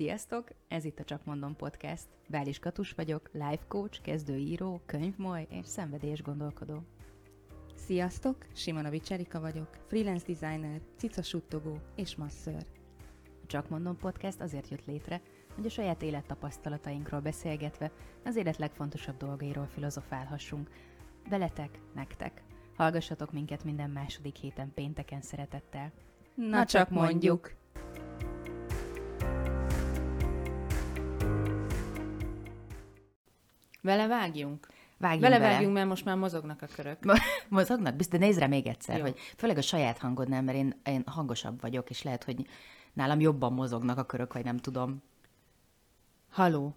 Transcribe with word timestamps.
Sziasztok! 0.00 0.48
Ez 0.68 0.84
itt 0.84 0.98
a 0.98 1.04
Csak 1.04 1.24
Mondom 1.24 1.56
Podcast. 1.56 2.06
Bális 2.28 2.58
Katus 2.58 2.92
vagyok, 2.92 3.30
life 3.32 3.64
coach, 3.68 4.00
kezdőíró, 4.02 4.80
könyvmoly 4.86 5.46
és 5.50 5.66
szenvedélyes 5.66 6.22
gondolkodó. 6.22 6.82
Sziasztok! 7.74 8.36
Simonovics 8.54 9.12
Erika 9.12 9.40
vagyok, 9.40 9.68
freelance 9.86 10.32
designer, 10.32 10.80
cicasuttogó 10.96 11.78
és 11.94 12.16
masször. 12.16 12.66
A 13.42 13.46
Csak 13.46 13.68
Mondom 13.68 13.96
Podcast 13.96 14.40
azért 14.40 14.68
jött 14.68 14.84
létre, 14.84 15.20
hogy 15.54 15.66
a 15.66 15.70
saját 15.70 16.02
élettapasztalatainkról 16.02 17.20
beszélgetve 17.20 17.90
az 18.24 18.36
élet 18.36 18.56
legfontosabb 18.56 19.16
dolgairól 19.16 19.66
filozofálhassunk. 19.66 20.70
Veletek, 21.28 21.78
nektek. 21.94 22.42
Hallgassatok 22.76 23.32
minket 23.32 23.64
minden 23.64 23.90
második 23.90 24.36
héten 24.36 24.72
pénteken 24.74 25.20
szeretettel. 25.20 25.92
Na, 26.34 26.46
Na 26.46 26.64
csak 26.64 26.90
mondjuk! 26.90 27.58
Vele 33.90 34.06
vágjunk. 34.06 34.66
Vágjunk 34.98 35.22
Vele 35.22 35.38
bele. 35.38 35.52
vágjunk, 35.52 35.74
mert 35.74 35.88
most 35.88 36.04
már 36.04 36.16
mozognak 36.16 36.62
a 36.62 36.66
körök. 36.74 36.98
Mozognak? 37.48 37.96
Biztos, 37.96 38.18
de 38.18 38.26
nézd 38.26 38.38
rá 38.38 38.46
még 38.46 38.66
egyszer, 38.66 38.96
Jó. 38.96 39.02
hogy 39.02 39.18
főleg 39.36 39.56
a 39.56 39.62
saját 39.62 39.98
hangodnál, 39.98 40.42
mert 40.42 40.58
én, 40.58 40.80
én 40.84 41.02
hangosabb 41.06 41.60
vagyok, 41.60 41.90
és 41.90 42.02
lehet, 42.02 42.24
hogy 42.24 42.46
nálam 42.92 43.20
jobban 43.20 43.52
mozognak 43.52 43.98
a 43.98 44.04
körök, 44.04 44.32
vagy 44.32 44.44
nem 44.44 44.56
tudom. 44.56 45.02
Haló. 46.30 46.76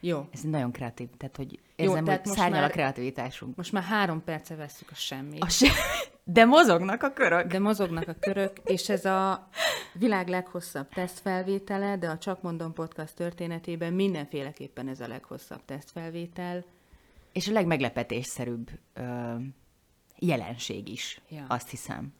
Jó. 0.00 0.28
Ez 0.32 0.40
nagyon 0.40 0.72
kreatív, 0.72 1.08
tehát 1.16 1.36
hogy 1.36 1.52
Jó, 1.52 1.84
érzem, 1.84 2.04
tehát 2.04 2.26
hogy 2.26 2.36
szárnyal 2.36 2.60
már- 2.60 2.70
a 2.70 2.72
kreativitásunk. 2.72 3.56
Most 3.56 3.72
már 3.72 3.82
három 3.82 4.24
perce 4.24 4.54
vesszük 4.54 4.90
a 4.90 4.94
semmit. 4.94 5.42
A 5.42 5.48
se... 5.48 5.68
De 6.24 6.44
mozognak 6.44 7.02
a 7.02 7.12
körök. 7.12 7.46
De 7.46 7.58
mozognak 7.58 8.08
a 8.08 8.14
körök, 8.20 8.58
és 8.64 8.88
ez 8.88 9.04
a 9.04 9.48
világ 9.92 10.28
leghosszabb 10.28 10.88
tesztfelvétele, 10.88 11.96
de 11.96 12.08
a 12.08 12.18
Csak 12.18 12.42
Mondom 12.42 12.72
Podcast 12.72 13.14
történetében 13.14 13.92
mindenféleképpen 13.92 14.88
ez 14.88 15.00
a 15.00 15.08
leghosszabb 15.08 15.64
tesztfelvétel. 15.64 16.64
És 17.32 17.48
a 17.48 17.52
legmeglepetésszerűbb 17.52 18.70
ö, 18.94 19.34
jelenség 20.18 20.88
is, 20.88 21.20
Ja. 21.28 21.44
azt 21.48 21.68
hiszem. 21.68 22.12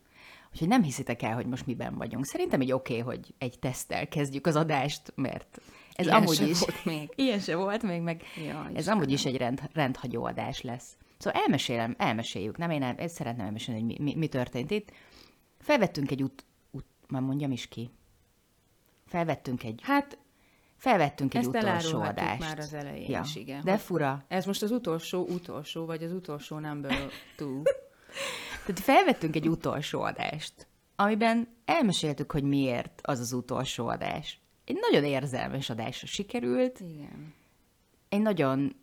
Úgyhogy 0.53 0.69
nem 0.69 0.83
hiszitek 0.83 1.23
el, 1.23 1.35
hogy 1.35 1.47
most 1.47 1.67
miben 1.67 1.95
vagyunk. 1.95 2.25
Szerintem 2.27 2.61
egy 2.61 2.73
oké, 2.73 3.01
okay, 3.01 3.05
hogy 3.15 3.35
egy 3.39 3.59
teszttel 3.59 4.09
kezdjük 4.09 4.47
az 4.47 4.57
adást, 4.57 5.13
mert 5.15 5.61
ez 5.95 6.07
Ilyen 6.07 6.17
amúgy 6.17 6.41
is... 6.49 6.59
volt 6.59 6.85
még. 6.85 7.11
Ilyen 7.15 7.39
se 7.39 7.57
volt 7.57 7.83
még, 7.83 8.01
meg 8.01 8.23
Ja, 8.47 8.71
ez 8.75 8.89
amúgy 8.89 9.13
is 9.13 9.25
egy 9.25 9.37
rend, 9.37 9.61
rendhagyó 9.73 10.25
adás 10.25 10.61
lesz. 10.61 10.97
Szóval 11.19 11.41
elmesélem, 11.41 11.95
elmeséljük, 11.99 12.57
nem? 12.57 12.71
Én, 12.71 12.83
el, 12.83 12.95
én 12.95 13.09
szeretném 13.09 13.45
elmesélni, 13.45 13.81
hogy 13.81 13.89
mi, 13.89 13.97
mi, 14.05 14.15
mi 14.19 14.27
történt 14.27 14.71
itt. 14.71 14.93
Felvettünk 15.59 16.11
egy 16.11 16.23
út, 16.23 16.45
út, 16.71 16.85
már 17.09 17.23
mondjam 17.23 17.53
is 17.53 17.69
ki. 17.69 17.91
Felvettünk 19.07 19.65
egy, 19.65 19.81
Hát, 19.83 20.19
felvettünk 20.77 21.35
egy 21.35 21.47
utolsó 21.47 22.01
adást. 22.01 22.41
már 22.41 22.59
az 22.59 22.75
elején 22.75 23.11
ja. 23.11 23.21
is, 23.25 23.37
igen. 23.37 23.65
De 23.65 23.77
fura. 23.77 24.25
Ez 24.29 24.45
most 24.45 24.63
az 24.63 24.71
utolsó, 24.71 25.27
utolsó, 25.27 25.87
vagy 25.87 26.03
az 26.03 26.13
utolsó 26.13 26.59
number 26.59 27.11
two. 27.37 27.63
Tehát 28.67 28.81
felvettünk 28.81 29.37
egy 29.37 29.49
utolsó 29.49 30.01
adást, 30.01 30.67
amiben 30.97 31.49
elmeséltük, 31.65 32.33
hogy 32.33 32.43
miért 32.43 33.01
az 33.03 33.19
az 33.19 33.33
utolsó 33.33 33.87
adás. 33.87 34.40
Egy 34.71 34.79
nagyon 34.91 35.05
érzelmes 35.05 35.71
adásra 35.71 36.07
sikerült, 36.07 36.81
Igen. 36.81 37.35
egy 38.09 38.21
nagyon, 38.21 38.77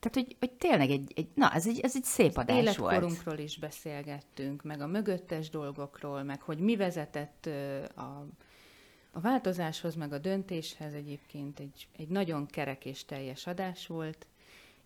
tehát 0.00 0.14
hogy, 0.14 0.36
hogy 0.38 0.52
tényleg 0.52 0.90
egy, 0.90 1.12
egy, 1.14 1.28
na, 1.34 1.52
ez 1.52 1.66
egy, 1.66 1.80
ez 1.80 1.96
egy 1.96 2.04
szép 2.04 2.36
adás 2.36 2.76
volt. 2.76 2.92
Életkorunkról 2.92 3.38
is 3.38 3.58
beszélgettünk, 3.58 4.62
meg 4.62 4.80
a 4.80 4.86
mögöttes 4.86 5.50
dolgokról, 5.50 6.22
meg 6.22 6.40
hogy 6.42 6.58
mi 6.58 6.76
vezetett 6.76 7.46
a, 7.94 8.26
a 9.10 9.20
változáshoz, 9.20 9.94
meg 9.94 10.12
a 10.12 10.18
döntéshez 10.18 10.94
egyébként 10.94 11.60
egy, 11.60 11.88
egy 11.96 12.08
nagyon 12.08 12.46
kerek 12.46 12.84
és 12.84 13.04
teljes 13.04 13.46
adás 13.46 13.86
volt, 13.86 14.26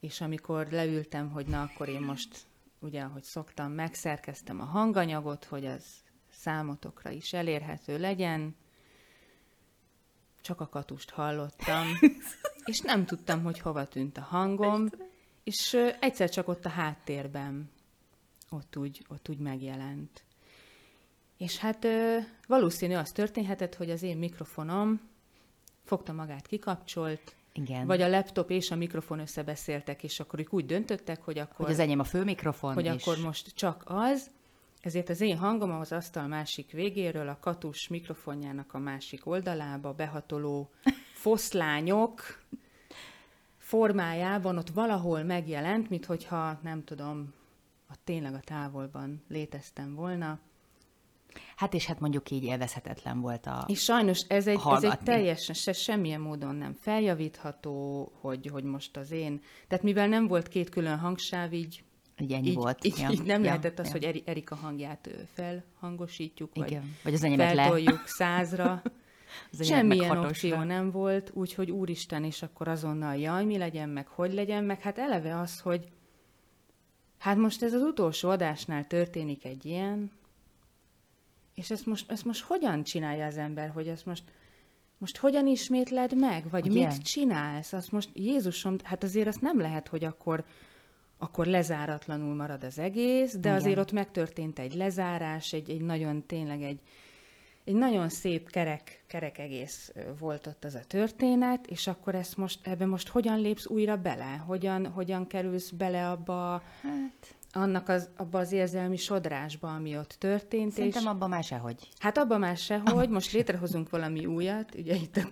és 0.01 0.21
amikor 0.21 0.67
leültem, 0.71 1.31
hogy 1.31 1.47
na 1.47 1.63
akkor 1.63 1.89
én 1.89 2.01
most, 2.01 2.47
ugye 2.79 3.03
ahogy 3.03 3.25
szoktam, 3.25 3.73
megszerkeztem 3.73 4.61
a 4.61 4.65
hanganyagot, 4.65 5.45
hogy 5.45 5.67
az 5.67 5.85
számotokra 6.31 7.11
is 7.11 7.33
elérhető 7.33 7.99
legyen, 7.99 8.57
csak 10.49 10.61
a 10.61 10.69
katust 10.69 11.11
hallottam, 11.11 11.87
és 12.71 12.81
nem 12.81 13.05
tudtam, 13.05 13.43
hogy 13.43 13.59
hova 13.59 13.87
tűnt 13.87 14.19
a 14.19 14.21
hangom, 14.21 14.89
és 15.45 15.77
egyszer 16.01 16.31
csak 16.31 16.49
ott 16.49 16.65
a 16.65 16.69
háttérben 16.69 17.71
ott 18.51 18.77
úgy, 18.77 19.05
ott 19.09 19.29
úgy 19.29 19.39
megjelent. 19.39 20.25
És 21.37 21.59
hát 21.59 21.87
valószínű 22.47 22.95
az 22.95 23.11
történhetett, 23.11 23.75
hogy 23.75 23.91
az 23.91 24.03
én 24.03 24.17
mikrofonom 24.17 25.01
fogta 25.85 26.13
magát 26.13 26.47
kikapcsolt, 26.47 27.35
Igen. 27.53 27.87
vagy 27.87 28.03
a 28.03 28.09
laptop 28.09 28.51
és 28.51 28.71
a 28.71 28.77
mikrofon 28.77 29.19
összebeszéltek, 29.19 30.03
és 30.03 30.21
akkor 30.21 30.39
ők 30.39 30.53
úgy 30.53 30.67
döntöttek, 30.67 31.23
hogy 31.23 31.39
akkor, 31.39 31.67
hogy 31.67 31.75
az 31.75 31.81
enyém 31.81 32.01
a 32.01 32.05
főmikrofon, 32.05 32.75
hogy 32.75 32.85
és 32.85 33.03
akkor 33.03 33.19
most 33.19 33.55
csak 33.55 33.83
az, 33.87 34.31
ezért 34.81 35.09
az 35.09 35.21
én 35.21 35.37
hangom 35.37 35.71
az 35.71 35.93
asztal 35.93 36.27
másik 36.27 36.71
végéről, 36.71 37.29
a 37.29 37.39
katus 37.41 37.89
mikrofonjának 37.89 38.75
a 38.75 38.79
másik 38.79 39.27
oldalába 39.27 39.93
behatoló 39.93 40.71
foszlányok 41.23 42.23
formájában 43.59 44.59
ott 44.59 44.71
valahol 44.71 45.23
megjelent, 45.23 45.89
mint 45.89 46.05
hogyha, 46.05 46.59
nem 46.63 46.85
tudom, 46.85 47.35
a 47.89 47.95
tényleg 48.05 48.35
a 48.35 48.41
távolban 48.41 49.23
léteztem 49.29 49.95
volna. 49.95 50.39
hát 51.57 51.75
és 51.75 51.87
hát 51.87 52.01
mondjuk 52.01 52.31
így 52.31 52.45
élvezhetetlen 52.45 53.21
volt 53.21 53.47
a... 53.47 53.65
És 53.67 53.83
sajnos 53.83 54.21
ez 54.29 54.47
egy, 54.47 54.61
ez 54.65 54.85
egy 54.85 54.99
teljesen, 54.99 55.55
se, 55.55 55.73
semmilyen 55.73 56.21
módon 56.21 56.55
nem 56.55 56.75
feljavítható, 56.75 58.09
hogy, 58.21 58.47
hogy 58.47 58.65
most 58.65 58.97
az 58.97 59.11
én... 59.11 59.41
Tehát 59.69 59.85
mivel 59.85 60.09
nem 60.09 60.27
volt 60.27 60.49
két 60.49 60.69
külön 60.69 60.99
hangsáv, 60.99 61.53
így 61.53 61.85
Így 62.21 62.33
ennyi 62.33 62.49
így, 62.49 62.55
volt. 62.55 62.85
Így, 62.85 62.99
ja. 62.99 63.11
így 63.11 63.23
nem 63.23 63.41
ja, 63.41 63.47
lehetett 63.47 63.79
az, 63.79 63.87
ja. 63.87 63.93
hogy 63.93 64.05
Eri- 64.05 64.23
Erika 64.27 64.55
hangját 64.55 65.09
felhangosítjuk, 65.33 66.55
vagy 66.55 66.71
Igen. 66.71 66.97
Vagy 67.05 67.15
az 67.15 67.25
enyémet 67.25 67.55
le. 67.55 67.63
feltoljuk 67.63 68.07
százra. 68.19 68.83
Az 69.53 69.67
Semmilyen 69.67 70.17
opció 70.19 70.63
nem 70.63 70.91
volt, 70.91 71.31
úgyhogy 71.35 71.71
úristen, 71.71 72.25
és 72.25 72.43
akkor 72.43 72.69
azonnal 72.69 73.17
jaj, 73.17 73.45
mi 73.45 73.59
legyen, 73.59 73.89
meg 73.89 74.07
hogy 74.07 74.33
legyen, 74.33 74.65
meg 74.65 74.81
hát 74.81 74.99
eleve 74.99 75.39
az, 75.39 75.61
hogy 75.61 75.89
hát 77.19 77.37
most 77.37 77.63
ez 77.63 77.73
az 77.73 77.83
utolsó 77.83 78.29
adásnál 78.29 78.87
történik 78.87 79.45
egy 79.45 79.67
ilyen, 79.67 80.11
és 81.55 81.71
ezt 81.71 81.87
most, 81.87 82.11
ezt 82.11 82.25
most 82.25 82.45
hogyan 82.45 82.83
csinálja 82.83 83.27
az 83.27 83.37
ember, 83.37 83.71
hogy 83.71 83.89
ezt 83.89 84.07
most, 84.07 84.23
most 84.99 85.17
hogyan 85.17 85.47
ismétled 85.47 86.19
meg, 86.19 86.51
vagy 86.51 86.69
Ugye? 86.69 86.87
mit 86.87 87.03
csinálsz? 87.03 87.73
Azt 87.73 87.93
most, 87.93 88.11
Jézusom, 88.13 88.77
hát 88.83 89.03
azért 89.03 89.27
azt 89.27 89.41
nem 89.41 89.61
lehet, 89.61 89.89
hogy 89.89 90.05
akkor, 90.05 90.45
akkor 91.19 91.47
lezáratlanul 91.47 92.35
marad 92.35 92.65
az 92.65 92.79
egész, 92.79 93.33
de 93.33 93.39
Igen. 93.39 93.55
azért 93.55 93.79
ott 93.79 93.93
megtörtént 93.93 94.59
egy 94.59 94.75
lezárás, 94.75 95.53
egy, 95.53 95.71
egy 95.71 95.81
nagyon, 95.81 96.27
tényleg 96.27 96.63
egy, 96.63 96.81
egy 97.65 97.75
nagyon 97.75 98.09
szép 98.09 98.51
kerek, 98.51 99.03
kerek 99.07 99.39
egész 99.39 99.93
volt 100.19 100.47
ott 100.47 100.65
az 100.65 100.75
a 100.75 100.85
történet, 100.87 101.67
és 101.67 101.87
akkor 101.87 102.15
ezt 102.15 102.37
most, 102.37 102.67
ebbe 102.67 102.87
most 102.87 103.09
hogyan 103.09 103.41
lépsz 103.41 103.67
újra 103.67 103.97
bele? 103.97 104.43
Hogyan, 104.47 104.87
hogyan 104.87 105.27
kerülsz 105.27 105.71
bele 105.71 106.11
abba, 106.11 106.63
Hát, 106.83 107.37
annak 107.53 107.89
az, 107.89 108.09
abba 108.17 108.39
az 108.39 108.53
érzelmi 108.53 108.97
sodrásba, 108.97 109.75
ami 109.75 109.97
ott 109.97 110.17
történt, 110.19 110.73
szerintem 110.73 111.03
és 111.03 111.09
abban 111.09 111.29
már 111.29 111.45
sehogy. 111.45 111.89
hát 111.99 112.19
abban 112.19 112.41
már 112.41 112.57
sehogy, 112.57 113.09
most 113.09 113.33
létrehozunk 113.33 113.91
valami 113.91 114.27
újat, 114.27 114.75
ugye 114.75 114.95
itt 114.95 115.17
a, 115.17 115.29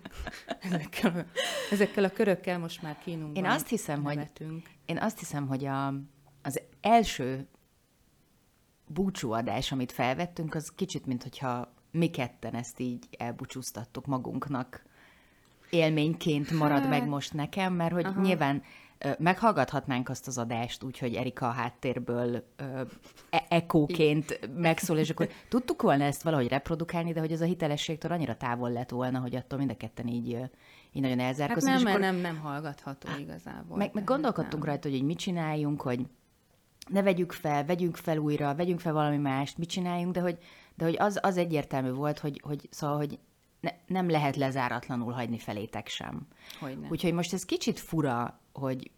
ezekkel, 0.60 1.12
a, 1.16 1.40
ezekkel 1.70 2.04
a 2.04 2.10
körökkel 2.10 2.58
most 2.58 2.82
már 2.82 2.98
kínunkban 3.04 3.44
Én 3.44 3.50
azt 3.50 3.68
hiszem, 3.68 4.04
hogy 4.04 4.14
nevetünk. 4.14 4.68
Én 4.86 4.98
azt 4.98 5.18
hiszem, 5.18 5.46
hogy 5.46 5.64
a, 5.64 5.86
az 6.42 6.60
első 6.80 7.48
búcsúadás, 8.86 9.72
amit 9.72 9.92
felvettünk, 9.92 10.54
az 10.54 10.72
kicsit, 10.74 11.06
mint 11.06 11.22
hogyha 11.22 11.74
mi 11.90 12.10
ketten 12.10 12.54
ezt 12.54 12.80
így 12.80 13.06
elbúcsúztattuk 13.18 14.06
magunknak. 14.06 14.84
Élményként 15.70 16.50
marad 16.50 16.80
Hát. 16.80 16.88
meg 16.88 17.08
most 17.08 17.34
nekem, 17.34 17.72
mert 17.72 17.92
hogy 17.92 18.04
Aha. 18.04 18.20
nyilván 18.20 18.62
meghallgathatnánk 19.18 20.08
azt 20.08 20.26
az 20.26 20.38
adást 20.38 20.82
úgy, 20.82 20.98
hogy 20.98 21.14
Erika 21.14 21.48
a 21.48 21.50
háttérből 21.50 22.44
e- 23.30 23.46
ekóként 23.48 24.50
megszól, 24.56 24.98
és 24.98 25.10
akkor 25.10 25.28
tudtuk 25.48 25.82
volna 25.82 26.04
ezt 26.04 26.22
valahogy 26.22 26.48
reprodukálni, 26.48 27.12
de 27.12 27.20
hogy 27.20 27.32
ez 27.32 27.40
a 27.40 27.44
hitelességtől 27.44 28.12
annyira 28.12 28.36
távol 28.36 28.70
lett 28.70 28.90
volna, 28.90 29.18
hogy 29.18 29.36
attól 29.36 29.58
mind 29.58 29.70
a 29.70 29.76
ketten 29.76 30.06
így, 30.06 30.38
így 30.96 31.02
nagyon 31.02 31.18
Hát 31.18 31.26
elzárkozunk. 31.28 31.76
nem, 31.76 31.86
akkor- 31.86 32.00
nem, 32.00 32.16
nem 32.16 32.38
hallgatható 32.38 33.08
igazából. 33.18 33.76
meg, 33.76 33.90
meg 33.94 34.04
gondolkodtunk 34.04 34.62
nem. 34.64 34.72
rajta, 34.72 34.88
hogy 34.90 35.02
mit 35.02 35.18
csináljunk, 35.18 35.80
hogy 35.80 36.06
ne 36.88 37.02
vegyük 37.02 37.32
fel, 37.32 37.64
vegyünk 37.64 37.96
fel 37.96 38.18
újra, 38.18 38.54
vegyünk 38.54 38.80
fel 38.80 38.92
valami 38.92 39.16
mást, 39.16 39.58
mit 39.58 39.68
csináljunk, 39.68 40.12
de 40.14 40.20
hogy, 40.20 40.38
de 40.74 40.84
hogy 40.84 40.96
az, 40.98 41.18
az 41.22 41.36
egyértelmű 41.36 41.90
volt, 41.90 42.18
hogy, 42.18 42.40
hogy 42.44 42.68
szóval, 42.70 42.96
hogy 42.96 43.18
ne, 43.60 43.70
nem 43.86 44.10
lehet 44.10 44.36
lezáratlanul 44.36 45.12
hagyni 45.12 45.38
felétek 45.38 45.88
sem. 45.88 46.26
Hogyne. 46.60 46.88
Úgyhogy 46.90 47.12
most 47.12 47.32
ez 47.32 47.44
kicsit 47.44 47.78
fura, 47.80 48.40
hogy 48.52 48.90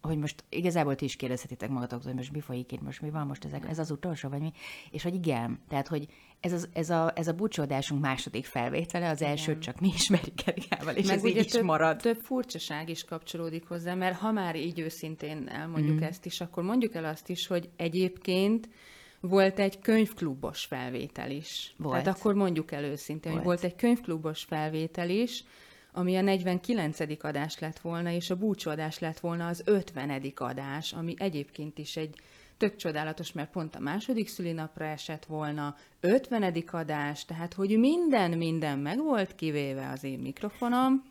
hogy 0.00 0.18
most 0.18 0.44
igazából 0.48 0.94
ti 0.94 1.04
is 1.04 1.16
kérdezhetitek 1.16 1.68
magatoktól, 1.68 2.08
hogy 2.08 2.18
most 2.18 2.32
mi 2.32 2.40
folyik 2.40 2.72
itt, 2.72 2.82
most 2.82 3.00
mi 3.00 3.10
van, 3.10 3.26
most 3.26 3.44
ezek, 3.44 3.68
ez 3.68 3.78
az 3.78 3.90
utolsó, 3.90 4.28
vagy 4.28 4.40
mi? 4.40 4.52
És 4.90 5.02
hogy 5.02 5.14
igen, 5.14 5.60
tehát, 5.68 5.88
hogy 5.88 6.06
ez, 6.46 6.52
az, 6.52 6.68
ez, 6.72 6.90
a, 6.90 7.12
ez 7.14 7.28
a 7.28 7.32
búcsódásunk 7.32 8.00
második 8.00 8.44
felvétele, 8.44 9.08
az 9.08 9.22
első 9.22 9.58
csak 9.58 9.80
mi 9.80 9.88
ismerjük 9.94 10.46
Erikával, 10.46 10.94
és 10.94 11.06
Meg 11.06 11.16
ez 11.16 11.24
így 11.24 11.36
is 11.36 11.44
több, 11.44 11.64
marad. 11.64 11.98
több 11.98 12.20
furcsaság 12.20 12.88
is 12.88 13.04
kapcsolódik 13.04 13.68
hozzá, 13.68 13.94
mert 13.94 14.18
ha 14.18 14.32
már 14.32 14.56
így 14.56 14.78
őszintén 14.78 15.48
elmondjuk 15.48 15.98
mm. 16.00 16.02
ezt 16.02 16.26
is, 16.26 16.40
akkor 16.40 16.62
mondjuk 16.62 16.94
el 16.94 17.04
azt 17.04 17.28
is, 17.28 17.46
hogy 17.46 17.68
egyébként 17.76 18.68
volt 19.20 19.58
egy 19.58 19.78
könyvklubos 19.78 20.64
felvétel 20.64 21.30
is. 21.30 21.74
Volt. 21.76 22.02
Tehát 22.02 22.18
akkor 22.18 22.34
mondjuk 22.34 22.72
el 22.72 22.84
őszintén, 22.84 23.32
volt. 23.32 23.44
hogy 23.44 23.52
volt 23.52 23.72
egy 23.72 23.78
könyvklubos 23.78 24.44
felvétel 24.44 25.10
is, 25.10 25.44
ami 25.92 26.16
a 26.16 26.20
49. 26.20 26.98
adás 27.24 27.58
lett 27.58 27.78
volna, 27.78 28.10
és 28.10 28.30
a 28.30 28.36
búcsúadás 28.36 28.98
lett 28.98 29.20
volna 29.20 29.46
az 29.46 29.62
50. 29.64 30.32
adás, 30.36 30.92
ami 30.92 31.14
egyébként 31.18 31.78
is 31.78 31.96
egy 31.96 32.14
tök 32.56 32.76
csodálatos, 32.76 33.32
mert 33.32 33.50
pont 33.50 33.74
a 33.74 33.80
második 33.80 34.28
szülinapra 34.28 34.84
esett 34.84 35.24
volna, 35.24 35.76
50. 36.00 36.64
adás, 36.70 37.24
tehát 37.24 37.54
hogy 37.54 37.78
minden, 37.78 38.30
minden 38.30 38.78
meg 38.78 38.98
volt 39.02 39.34
kivéve 39.34 39.90
az 39.90 40.04
én 40.04 40.18
mikrofonom. 40.18 41.04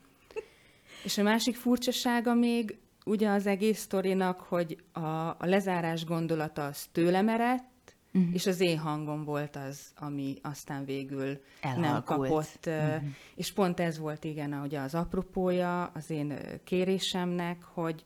És 1.03 1.18
a 1.18 1.24
másik 1.24 1.56
furcsasága 1.56 2.33
még 2.33 2.77
ugye 3.06 3.30
az 3.30 3.45
egész 3.45 3.80
sztorinak, 3.80 4.39
hogy 4.39 4.77
a, 4.94 5.00
a 5.27 5.38
lezárás 5.39 6.06
gondolata 6.06 6.65
az 6.65 6.86
tőlem 6.92 7.30
eredt, 7.30 7.95
uh-huh. 8.13 8.33
és 8.33 8.45
az 8.45 8.59
én 8.59 8.77
hangom 8.77 9.24
volt 9.24 9.56
az, 9.56 9.91
ami 9.95 10.38
aztán 10.41 10.86
végül 10.86 11.41
Elhalkult. 11.62 11.81
nem 11.81 12.03
kapott. 12.03 12.65
Uh-huh. 12.65 13.03
És 13.36 13.51
pont 13.51 13.80
ez 13.80 13.98
volt 13.98 14.24
igen, 14.24 14.53
ugye 14.53 14.80
az 14.80 14.95
apropója 14.95 15.83
az 15.83 16.09
én 16.09 16.33
kérésemnek, 16.63 17.63
hogy, 17.63 18.03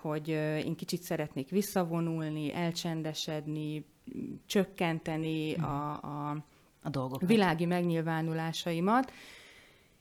hogy 0.00 0.28
én 0.64 0.76
kicsit 0.76 1.02
szeretnék 1.02 1.50
visszavonulni, 1.50 2.54
elcsendesedni, 2.54 3.84
csökkenteni 4.46 5.52
uh-huh. 5.52 5.70
a, 5.70 5.92
a, 5.92 6.44
a 6.82 6.88
dolgokat. 6.88 7.28
világi 7.28 7.64
megnyilvánulásaimat, 7.64 9.12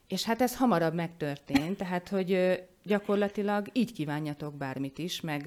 és 0.07 0.23
hát 0.23 0.41
ez 0.41 0.57
hamarabb 0.57 0.93
megtörtént, 0.93 1.77
tehát 1.77 2.09
hogy 2.09 2.59
gyakorlatilag 2.83 3.67
így 3.73 3.93
kívánjatok 3.93 4.55
bármit 4.55 4.97
is, 4.97 5.21
meg, 5.21 5.45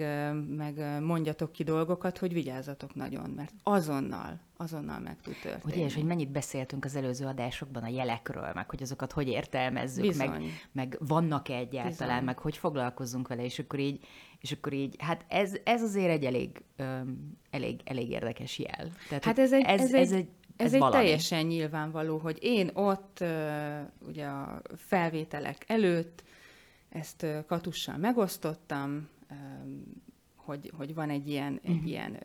meg 0.49 1.03
mondjatok 1.03 1.53
ki 1.53 1.63
dolgokat, 1.63 2.19
hogy 2.19 2.33
vigyázzatok 2.33 2.95
nagyon, 2.95 3.31
mert 3.31 3.53
azonnal, 3.63 4.41
azonnal 4.57 4.99
meg 4.99 5.21
tud 5.21 5.35
történni. 5.43 5.73
Ugye, 5.75 5.85
és 5.85 5.95
hogy 5.95 6.05
mennyit 6.05 6.31
beszéltünk 6.31 6.85
az 6.85 6.97
előző 6.97 7.27
adásokban 7.27 7.83
a 7.83 7.89
jelekről, 7.89 8.51
meg 8.55 8.71
hogy 8.71 8.83
azokat 8.83 9.13
hogy 9.13 9.29
értelmezzük, 9.29 10.17
meg, 10.17 10.43
meg 10.73 10.97
vannak-e 11.01 11.55
egyáltalán, 11.55 12.09
Bizony. 12.09 12.25
meg 12.25 12.39
hogy 12.39 12.57
foglalkozunk 12.57 13.29
vele, 13.29 13.45
és 13.45 13.59
akkor 13.59 13.79
így, 13.79 14.05
és 14.43 14.53
akkor 14.53 14.73
így, 14.73 14.97
hát 14.99 15.25
ez, 15.29 15.53
ez 15.65 15.83
azért 15.83 16.11
egy 16.11 16.25
elég, 16.25 16.63
öm, 16.77 17.39
elég, 17.51 17.81
elég 17.85 18.11
érdekes 18.11 18.59
jel. 18.59 18.93
Tehát, 19.09 19.25
hát 19.25 19.39
ez 19.39 19.53
egy, 19.53 19.65
ez, 19.65 19.81
ez, 19.81 19.93
ez 19.93 20.13
egy, 20.13 20.29
ez, 20.57 20.75
ez 20.75 20.83
egy 20.83 20.91
teljesen 20.91 21.47
nyilvánvaló, 21.47 22.19
hogy 22.19 22.39
én 22.41 22.71
ott 22.75 23.19
uh, 23.21 23.29
ugye 24.09 24.27
a 24.27 24.63
felvételek 24.77 25.65
előtt 25.67 26.23
ezt 26.89 27.27
Katussal 27.47 27.97
megosztottam, 27.97 29.09
hogy, 30.37 30.73
hogy 30.77 30.95
van 30.95 31.11
egy 31.11 31.29
ilyen, 31.29 31.53
uh-huh. 31.53 31.71
egy 31.71 31.77
mhm. 31.77 31.87
ilyen 31.87 32.19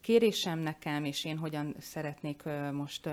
kérésem 0.00 0.58
nekem, 0.58 1.04
és 1.04 1.24
én 1.24 1.38
hogyan 1.38 1.74
szeretnék 1.78 2.42
most 2.72 3.08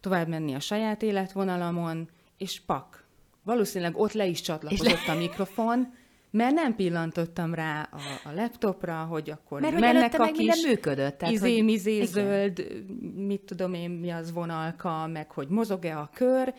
tovább 0.00 0.28
menni 0.28 0.54
a 0.54 0.60
saját 0.60 1.02
életvonalamon, 1.02 2.08
és 2.36 2.60
pak. 2.60 3.06
Valószínűleg 3.42 3.96
ott 3.96 4.12
le 4.12 4.26
is 4.26 4.40
csatlakozott 4.40 5.06
le... 5.06 5.12
a 5.12 5.16
mikrofon, 5.16 5.94
mert 6.30 6.54
nem 6.54 6.74
pillantottam 6.74 7.54
rá 7.54 7.88
a, 7.92 8.28
a 8.28 8.32
laptopra, 8.32 9.04
hogy 9.04 9.30
akkor 9.30 9.60
mert 9.60 9.78
mennek 9.78 10.16
hogy 10.16 10.28
a 10.28 10.32
kis 10.32 10.66
működött, 10.66 11.18
tehát, 11.18 11.34
izé, 11.34 11.58
hogy... 11.58 11.70
izé, 11.70 12.04
zöld, 12.04 12.84
mit 13.14 13.40
tudom 13.40 13.74
én, 13.74 13.90
mi 13.90 14.10
az 14.10 14.32
vonalka, 14.32 15.06
meg 15.06 15.30
hogy 15.30 15.48
mozog-e 15.48 15.98
a 15.98 16.10
kör, 16.14 16.54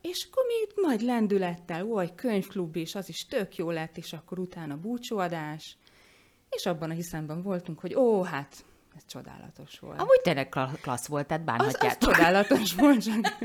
és 0.00 0.28
akkor 0.30 0.44
mi 0.46 0.82
majd 0.82 1.00
lendülettel, 1.00 2.00
egy 2.00 2.14
könyvklub 2.14 2.76
is, 2.76 2.94
az 2.94 3.08
is 3.08 3.26
tök 3.26 3.56
jó 3.56 3.70
lett, 3.70 3.96
és 3.96 4.12
akkor 4.12 4.38
utána 4.38 4.76
búcsúadás, 4.76 5.76
és 6.50 6.66
abban 6.66 6.90
a 6.90 6.94
hiszemben 6.94 7.42
voltunk, 7.42 7.80
hogy 7.80 7.94
ó, 7.94 8.22
hát 8.22 8.64
ez 8.98 9.04
csodálatos 9.06 9.78
volt. 9.78 10.00
Amúgy 10.00 10.20
tényleg 10.22 10.48
klassz 10.80 11.06
volt, 11.06 11.26
tehát 11.26 11.44
bánhatjátok. 11.44 12.08
Az, 12.08 12.08
az 12.08 12.16
csodálatos 12.16 12.74
volt, 12.74 13.04
csak... 13.04 13.38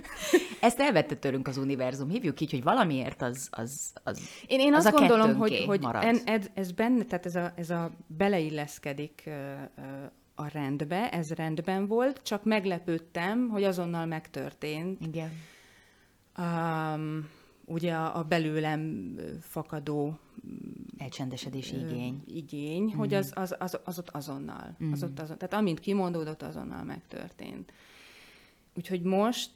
Ezt 0.60 0.80
elvette 0.80 1.16
tőlünk 1.16 1.48
az 1.48 1.56
univerzum. 1.56 2.08
Hívjuk 2.08 2.40
így, 2.40 2.50
hogy 2.50 2.62
valamiért 2.62 3.22
az, 3.22 3.48
az, 3.50 3.92
az 4.02 4.20
Én, 4.46 4.60
én 4.60 4.74
az 4.74 4.84
azt 4.84 4.96
gondolom, 4.96 5.34
hogy, 5.34 5.64
hogy 5.66 5.86
en, 5.92 6.20
ez, 6.24 6.46
ez 6.54 6.72
benne, 6.72 7.04
tehát 7.04 7.26
ez 7.26 7.34
a, 7.34 7.52
ez 7.56 7.70
a 7.70 7.90
beleilleszkedik 8.06 9.30
a 10.34 10.48
rendbe, 10.48 11.10
ez 11.10 11.30
rendben 11.30 11.86
volt, 11.86 12.20
csak 12.22 12.44
meglepődtem, 12.44 13.48
hogy 13.48 13.64
azonnal 13.64 14.06
megtörtént. 14.06 15.06
Igen 15.06 15.30
um, 16.40 17.28
ugye 17.64 17.94
a, 17.94 18.18
a 18.18 18.22
belőlem 18.22 19.14
fakadó 19.40 20.18
elcsendesedés 21.00 21.72
igény, 21.72 22.22
igény 22.26 22.82
mm. 22.82 22.96
hogy 22.96 23.14
az, 23.14 23.32
az, 23.34 23.56
az, 23.58 23.78
az 23.84 23.98
ott 23.98 24.10
azonnal. 24.10 24.76
Mm. 24.84 24.92
Az 24.92 25.02
ott 25.02 25.20
azon, 25.20 25.38
tehát 25.38 25.54
amint 25.54 25.80
kimondódott, 25.80 26.42
azonnal 26.42 26.84
megtörtént. 26.84 27.72
Úgyhogy 28.74 29.02
most 29.02 29.50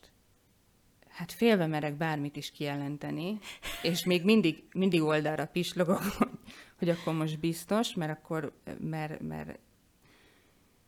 hát 1.09 1.33
félve 1.33 1.67
merek 1.67 1.97
bármit 1.97 2.37
is 2.37 2.51
kijelenteni, 2.51 3.39
és 3.83 4.05
még 4.05 4.25
mindig, 4.25 4.63
mindig 4.73 5.03
oldalra 5.03 5.47
pislogok, 5.47 6.03
hogy 6.79 6.89
akkor 6.89 7.15
most 7.15 7.41
biztos, 7.41 7.95
mert 7.95 8.11
akkor, 8.11 8.53
mert, 8.81 9.21
mert 9.21 9.59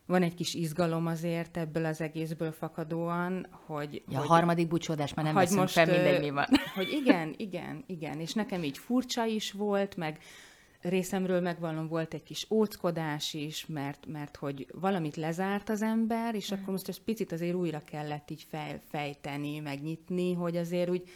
van 0.05 0.23
egy 0.23 0.33
kis 0.33 0.53
izgalom 0.53 1.07
azért 1.07 1.57
ebből 1.57 1.85
az 1.85 2.01
egészből 2.01 2.51
fakadóan, 2.51 3.47
hogy... 3.65 3.93
Ja, 3.93 4.17
hogy, 4.17 4.27
a 4.27 4.33
harmadik 4.33 4.67
búcsódás 4.67 5.13
már 5.13 5.25
nem 5.25 5.33
veszünk 5.33 5.59
most, 5.59 5.73
fel, 5.73 5.85
mindegy 5.85 6.19
mi 6.19 6.29
van. 6.29 6.45
Hogy 6.75 6.91
igen, 6.91 7.33
igen, 7.37 7.83
igen, 7.87 8.19
és 8.19 8.33
nekem 8.33 8.63
így 8.63 8.77
furcsa 8.77 9.25
is 9.25 9.51
volt, 9.51 9.95
meg 9.95 10.19
részemről 10.89 11.41
megvallom, 11.41 11.87
volt 11.87 12.13
egy 12.13 12.23
kis 12.23 12.47
óckodás 12.49 13.33
is, 13.33 13.65
mert, 13.65 14.05
mert 14.05 14.35
hogy 14.35 14.67
valamit 14.73 15.15
lezárt 15.15 15.69
az 15.69 15.81
ember, 15.81 16.35
és 16.35 16.51
mm. 16.51 16.57
akkor 16.57 16.71
most 16.71 16.87
ezt 16.87 17.01
picit 17.01 17.31
azért 17.31 17.55
újra 17.55 17.81
kellett 17.85 18.31
így 18.31 18.45
fej, 18.49 18.79
fejteni, 18.89 19.59
megnyitni, 19.59 20.33
hogy 20.33 20.57
azért 20.57 20.89
úgy 20.89 21.09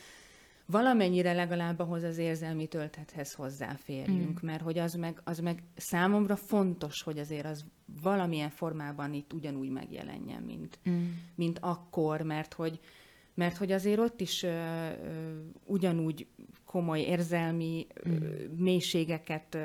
valamennyire 0.66 1.34
legalább 1.34 1.80
ahhoz 1.80 2.04
az 2.04 2.18
érzelmi 2.18 2.68
töltethez 2.68 3.34
hozzáférjünk, 3.34 4.44
mm. 4.44 4.48
mert 4.48 4.62
hogy 4.62 4.78
az 4.78 4.94
meg, 4.94 5.22
az 5.24 5.40
meg 5.40 5.64
számomra 5.76 6.36
fontos, 6.36 7.02
hogy 7.02 7.20
azért 7.20 7.46
az 7.46 7.66
valamilyen 8.02 8.50
formában 8.50 9.14
itt 9.14 9.34
ugyanúgy 9.34 9.70
megjelenjen, 9.70 10.42
mint, 10.42 10.80
mm. 10.90 11.10
mint 11.36 11.60
akkor, 11.62 12.22
mert 12.22 12.54
hogy, 12.54 12.80
mert 13.34 13.58
hogy 13.58 13.72
azért 13.72 14.00
ott 14.00 14.22
is 14.22 14.44
ö, 14.44 14.48
ö, 14.48 15.40
ugyanúgy 15.66 16.28
komoly 16.72 17.00
érzelmi 17.00 17.88
mm. 18.10 18.16
mélységeket 18.58 19.58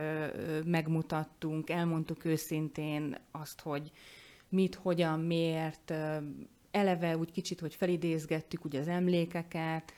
megmutattunk, 0.64 1.70
elmondtuk 1.70 2.24
őszintén 2.24 3.18
azt, 3.30 3.60
hogy 3.60 3.90
mit, 4.48 4.74
hogyan, 4.74 5.20
miért, 5.20 5.94
eleve 6.70 7.16
úgy 7.16 7.30
kicsit, 7.30 7.60
hogy 7.60 7.74
felidézgettük 7.74 8.64
ugye 8.64 8.80
az 8.80 8.88
emlékeket, 8.88 9.92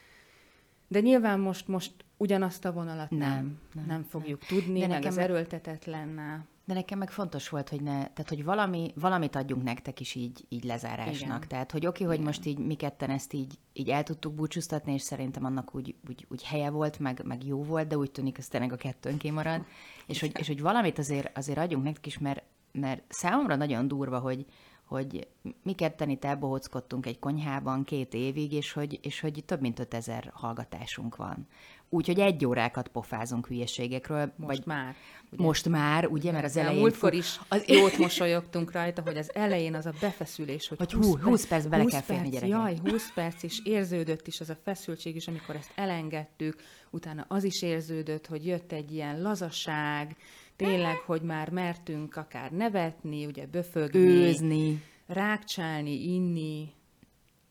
de 0.89 1.01
nyilván 1.01 1.41
most, 1.41 1.69
most 1.69 1.93
ugyanazt 2.17 2.65
a 2.65 2.73
vonalat 2.73 3.11
nem, 3.11 3.21
nem, 3.21 3.59
nem, 3.75 3.85
nem 3.87 4.03
fogjuk 4.03 4.41
nem. 4.41 4.49
tudni, 4.49 4.81
de 4.81 4.87
meg 4.87 5.05
az 5.05 5.19
erőltetetlennel. 5.19 6.47
De 6.69 6.75
nekem 6.75 6.99
meg 6.99 7.11
fontos 7.11 7.49
volt, 7.49 7.69
hogy 7.69 7.83
ne, 7.83 7.93
tehát 7.93 8.29
hogy 8.29 8.45
valami, 8.45 8.93
valamit 8.95 9.37
adjunk 9.37 9.63
nektek 9.63 10.01
is 10.01 10.15
így, 10.15 10.45
így 10.49 10.65
lezárásnak. 10.65 11.37
Igen. 11.37 11.49
Tehát, 11.49 11.71
hogy 11.71 11.87
oké, 11.87 12.05
hogy 12.05 12.21
most 12.21 12.47
így 12.47 12.59
mi 12.59 12.75
ketten 12.75 13.11
ezt 13.11 13.33
így, 13.33 13.59
így 13.73 13.89
el 13.89 14.03
tudtuk 14.03 14.35
búcsúztatni, 14.35 14.93
és 14.93 15.03
szerintem 15.03 15.45
annak 15.45 15.75
úgy, 15.75 15.95
úgy, 16.09 16.27
úgy 16.31 16.43
helye 16.43 16.71
volt, 16.71 16.99
meg, 16.99 17.23
meg 17.25 17.47
jó 17.47 17.63
volt, 17.63 17.89
de 17.89 17.97
úgy 17.97 18.11
tűnik, 18.11 18.37
hogy 18.37 18.49
tényleg 18.49 18.73
a 18.73 18.77
kettőnké 18.77 19.31
marad. 19.31 19.65
és, 20.07 20.21
hogy, 20.21 20.33
és 20.39 20.47
hogy 20.47 20.61
valamit 20.61 20.99
azért, 20.99 21.37
azért 21.39 21.59
adjunk 21.59 21.85
nektek 21.85 22.07
is, 22.07 22.19
mert, 22.19 22.43
mert 22.73 23.03
számomra 23.09 23.57
nagyon 23.57 23.89
durva, 23.89 24.19
hogy, 24.19 24.47
hogy 24.85 25.29
mi 25.63 25.73
ketten 25.73 26.11
itt 26.11 26.25
elbohockodtunk 26.25 27.07
egy 27.07 27.19
konyhában 27.19 27.85
két 27.85 28.15
évig, 28.15 28.53
és 28.53 28.73
hogy, 28.73 28.99
és 29.03 29.21
hogy 29.21 29.43
több 29.47 29.61
mint 29.61 29.79
5000 29.79 30.31
hallgatásunk 30.35 31.17
van. 31.17 31.47
Úgyhogy 31.91 32.19
egy 32.19 32.47
órákat 32.47 32.89
pofázunk 32.89 33.47
hülyeségekről. 33.47 34.33
Most 34.37 34.57
vagy 34.57 34.67
már. 34.67 34.95
Ugye? 35.31 35.45
Most 35.45 35.69
már, 35.69 36.07
ugye, 36.07 36.33
mert 36.33 36.45
az 36.45 36.57
elején... 36.57 36.81
Múltkor 36.81 37.15
is 37.15 37.41
az... 37.49 37.65
jót 37.67 37.99
mosolyogtunk 37.99 38.73
rajta, 38.73 39.03
hogy 39.03 39.17
az 39.17 39.35
elején 39.35 39.75
az 39.75 39.87
a 39.87 39.93
befeszülés, 40.01 40.69
hogy, 40.69 40.79
hogy 40.79 40.93
20, 40.93 41.07
20, 41.07 41.21
20 41.23 41.47
perc 41.47 41.67
bele 41.67 41.83
20 41.83 41.93
kell 41.93 42.01
férni 42.01 42.31
perc, 42.31 42.47
Jaj, 42.47 42.79
20 42.85 43.13
perc 43.15 43.43
is 43.43 43.61
érződött 43.65 44.27
is 44.27 44.41
az 44.41 44.51
a 44.51 44.57
feszültség 44.65 45.17
is, 45.17 45.29
amikor 45.29 45.57
ezt 45.57 45.73
elengedtük, 45.75 46.61
utána 46.91 47.25
az 47.29 47.45
is 47.45 47.63
érződött, 47.63 48.27
hogy 48.27 48.47
jött 48.47 48.73
egy 48.73 48.93
ilyen 48.93 49.23
lazaság, 49.23 50.17
tényleg, 50.57 50.97
hogy 50.97 51.23
már 51.23 51.51
mertünk 51.51 52.17
akár 52.17 52.51
nevetni, 52.51 53.27
ugye 53.27 53.47
böfögni, 53.47 53.99
őzni, 53.99 54.83
rákcsálni, 55.07 56.13
inni, 56.13 56.73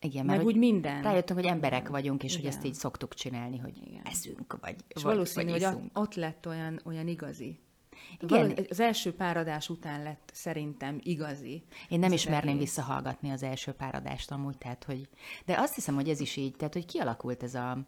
igen, 0.00 0.24
meg 0.24 0.44
úgy 0.44 0.56
minden. 0.56 1.02
Rájöttünk, 1.02 1.38
hogy 1.38 1.48
emberek 1.48 1.88
vagyunk, 1.88 2.22
és 2.22 2.32
Igen. 2.32 2.44
hogy 2.44 2.54
ezt 2.54 2.64
így 2.64 2.74
szoktuk 2.74 3.14
csinálni, 3.14 3.58
hogy 3.58 3.76
Igen. 3.86 4.02
eszünk, 4.04 4.58
vagy 4.60 4.76
És 4.88 5.02
vagy, 5.02 5.12
valószínű, 5.12 5.50
vagy 5.50 5.64
hogy 5.64 5.76
ott 5.92 6.14
lett 6.14 6.46
olyan, 6.46 6.80
olyan 6.84 7.08
igazi. 7.08 7.58
Igen. 8.20 8.58
Az 8.70 8.80
első 8.80 9.14
páradás 9.14 9.68
után 9.68 10.02
lett 10.02 10.30
szerintem 10.32 10.98
igazi. 11.02 11.62
Én 11.88 11.98
nem 11.98 12.12
ismerném 12.12 12.54
egész. 12.54 12.64
visszahallgatni 12.64 13.30
az 13.30 13.42
első 13.42 13.72
páradást 13.72 14.30
amúgy, 14.30 14.58
tehát 14.58 14.84
hogy... 14.84 15.08
De 15.44 15.58
azt 15.58 15.74
hiszem, 15.74 15.94
hogy 15.94 16.08
ez 16.08 16.20
is 16.20 16.36
így, 16.36 16.56
tehát 16.56 16.74
hogy 16.74 16.86
kialakult 16.86 17.42
ez 17.42 17.54
a, 17.54 17.78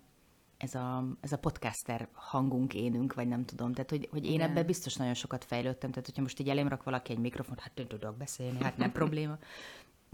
ez 0.57 0.75
a, 0.75 1.05
ez 1.21 1.33
a 1.33 1.38
podcaster 1.38 2.09
hangunk, 2.12 2.75
énünk, 2.75 3.14
vagy 3.14 3.29
nem 3.29 3.45
tudom. 3.45 3.73
Tehát, 3.73 3.90
hogy, 3.90 4.09
hogy 4.11 4.26
én 4.26 4.40
ebben 4.40 4.67
biztos 4.67 4.95
nagyon 4.97 5.14
sokat 5.14 5.45
fejlődtem. 5.45 5.90
Tehát, 5.90 6.07
hogyha 6.07 6.23
most 6.23 6.40
így 6.40 6.49
elém 6.49 6.69
rak 6.69 6.83
valaki 6.83 7.12
egy 7.12 7.19
mikrofon, 7.19 7.57
hát 7.59 7.73
nem 7.75 7.87
tudok 7.87 8.17
beszélni, 8.17 8.62
hát 8.62 8.76
nem 8.76 8.93
probléma. 9.00 9.38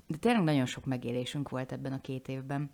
De 0.06 0.16
tényleg 0.16 0.42
nagyon 0.42 0.66
sok 0.66 0.84
megélésünk 0.84 1.48
volt 1.48 1.72
ebben 1.72 1.92
a 1.92 2.00
két 2.00 2.28
évben. 2.28 2.70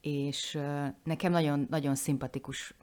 És 0.00 0.58
nekem 1.04 1.32
nagyon, 1.32 1.66
nagyon 1.70 1.94
szimpatikus 1.94 2.74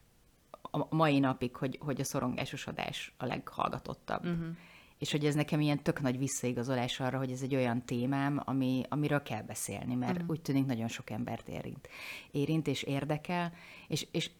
a 0.60 0.94
mai 0.94 1.18
napig, 1.18 1.56
hogy, 1.56 1.78
hogy 1.80 2.00
a 2.00 2.04
szorongásos 2.04 2.66
adás 2.66 3.14
a 3.16 3.26
leghallgatottabb. 3.26 4.24
Uh-huh. 4.26 4.56
És 4.98 5.10
hogy 5.10 5.26
ez 5.26 5.34
nekem 5.34 5.60
ilyen 5.60 5.82
tök 5.82 6.00
nagy 6.00 6.18
visszaigazolás 6.18 7.00
arra, 7.00 7.18
hogy 7.18 7.30
ez 7.30 7.42
egy 7.42 7.54
olyan 7.54 7.84
témám, 7.84 8.42
ami, 8.44 8.82
amiről 8.88 9.22
kell 9.22 9.42
beszélni, 9.42 9.94
mert 9.94 10.12
uh-huh. 10.12 10.30
úgy 10.30 10.40
tűnik 10.40 10.66
nagyon 10.66 10.88
sok 10.88 11.10
embert 11.10 11.48
érint. 11.48 11.88
Érint 12.30 12.66
és 12.66 12.82
érdekel, 12.82 13.52
és, 13.88 14.06
és 14.10 14.30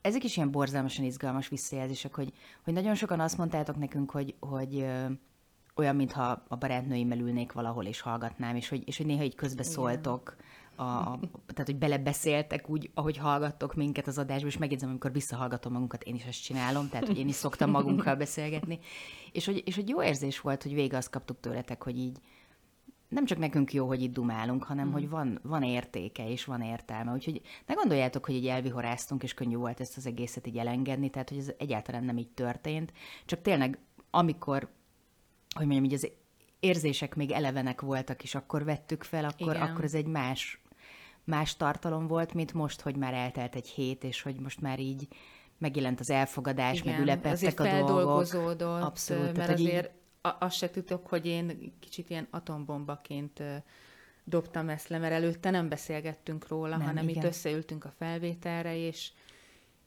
ezek 0.00 0.24
is 0.24 0.36
ilyen 0.36 0.50
borzalmasan 0.50 1.04
izgalmas 1.04 1.48
visszajelzések, 1.48 2.14
hogy, 2.14 2.32
hogy 2.64 2.72
nagyon 2.72 2.94
sokan 2.94 3.20
azt 3.20 3.38
mondtátok 3.38 3.76
nekünk, 3.76 4.10
hogy, 4.10 4.34
hogy 4.38 4.86
olyan, 5.74 5.96
mintha 5.96 6.42
a 6.48 6.56
barátnőimmel 6.56 7.18
ülnék 7.18 7.52
valahol 7.52 7.84
és 7.84 8.00
hallgatnám, 8.00 8.56
és 8.56 8.68
hogy, 8.68 8.82
és 8.86 8.96
hogy 8.96 9.06
néha 9.06 9.22
így 9.22 9.34
közbeszóltok. 9.34 10.36
A, 10.74 10.82
a, 10.82 11.18
tehát, 11.46 11.66
hogy 11.66 11.76
belebeszéltek 11.76 12.68
úgy, 12.68 12.90
ahogy 12.94 13.16
hallgattok 13.16 13.74
minket 13.74 14.06
az 14.06 14.18
adásba, 14.18 14.46
és 14.46 14.58
megjegyzem, 14.58 14.88
amikor 14.88 15.12
visszahallgatom 15.12 15.72
magunkat, 15.72 16.02
én 16.02 16.14
is 16.14 16.24
ezt 16.24 16.42
csinálom, 16.42 16.88
tehát, 16.88 17.06
hogy 17.06 17.18
én 17.18 17.28
is 17.28 17.34
szoktam 17.34 17.70
magunkkal 17.70 18.14
beszélgetni. 18.14 18.78
És 19.32 19.46
hogy, 19.46 19.62
és 19.66 19.74
hogy 19.74 19.88
jó 19.88 20.02
érzés 20.02 20.40
volt, 20.40 20.62
hogy 20.62 20.74
vége 20.74 20.96
azt 20.96 21.10
kaptuk 21.10 21.40
tőletek, 21.40 21.82
hogy 21.82 21.98
így 21.98 22.18
nem 23.12 23.24
csak 23.24 23.38
nekünk 23.38 23.72
jó, 23.72 23.86
hogy 23.86 24.02
itt 24.02 24.12
dumálunk, 24.12 24.64
hanem 24.64 24.88
mm. 24.88 24.92
hogy 24.92 25.08
van, 25.08 25.38
van 25.42 25.62
értéke 25.62 26.28
és 26.28 26.44
van 26.44 26.60
értelme. 26.60 27.12
Úgyhogy 27.12 27.40
ne 27.66 27.74
gondoljátok, 27.74 28.26
hogy 28.26 28.34
így 28.34 28.46
elvihoráztunk, 28.46 29.22
és 29.22 29.34
könnyű 29.34 29.56
volt 29.56 29.80
ezt 29.80 29.96
az 29.96 30.06
egészet 30.06 30.46
így 30.46 30.58
elengedni, 30.58 31.10
tehát 31.10 31.28
hogy 31.28 31.38
ez 31.38 31.52
egyáltalán 31.58 32.04
nem 32.04 32.18
így 32.18 32.30
történt. 32.30 32.92
Csak 33.24 33.42
tényleg, 33.42 33.78
amikor, 34.10 34.68
hogy 35.54 35.66
mondjam, 35.66 35.84
így 35.84 35.94
az 35.94 36.10
érzések 36.60 37.14
még 37.14 37.30
elevenek 37.30 37.80
voltak, 37.80 38.22
és 38.22 38.34
akkor 38.34 38.64
vettük 38.64 39.02
fel, 39.02 39.24
akkor, 39.24 39.56
akkor 39.56 39.84
ez 39.84 39.94
egy 39.94 40.06
más 40.06 40.62
más 41.24 41.56
tartalom 41.56 42.06
volt, 42.06 42.34
mint 42.34 42.52
most, 42.52 42.80
hogy 42.80 42.96
már 42.96 43.14
eltelt 43.14 43.54
egy 43.54 43.68
hét, 43.68 44.04
és 44.04 44.22
hogy 44.22 44.40
most 44.40 44.60
már 44.60 44.78
így 44.78 45.08
megjelent 45.58 46.00
az 46.00 46.10
elfogadás, 46.10 46.78
Igen, 46.78 46.92
meg 46.92 47.02
ülepettek 47.02 47.60
a 47.60 47.84
dolgok. 47.84 48.18
Abszolút. 48.60 49.22
Mert 49.24 49.34
tehát, 49.34 49.50
azért 49.50 49.84
így... 49.84 50.32
azt 50.38 50.56
se 50.56 50.70
tudok, 50.70 51.06
hogy 51.06 51.26
én 51.26 51.74
kicsit 51.80 52.10
ilyen 52.10 52.26
atombombaként 52.30 53.42
dobtam 54.24 54.68
ezt 54.68 54.88
le, 54.88 54.98
mert 54.98 55.12
előtte 55.12 55.50
nem 55.50 55.68
beszélgettünk 55.68 56.48
róla, 56.48 56.76
nem, 56.76 56.86
hanem 56.86 57.08
igen. 57.08 57.22
itt 57.22 57.28
összeültünk 57.28 57.84
a 57.84 57.92
felvételre, 57.98 58.76
és 58.76 59.10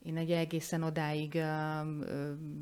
én 0.05 0.17
egy 0.17 0.31
egészen 0.31 0.83
odáig 0.83 1.33
uh, 1.33 1.87
uh, 1.87 2.07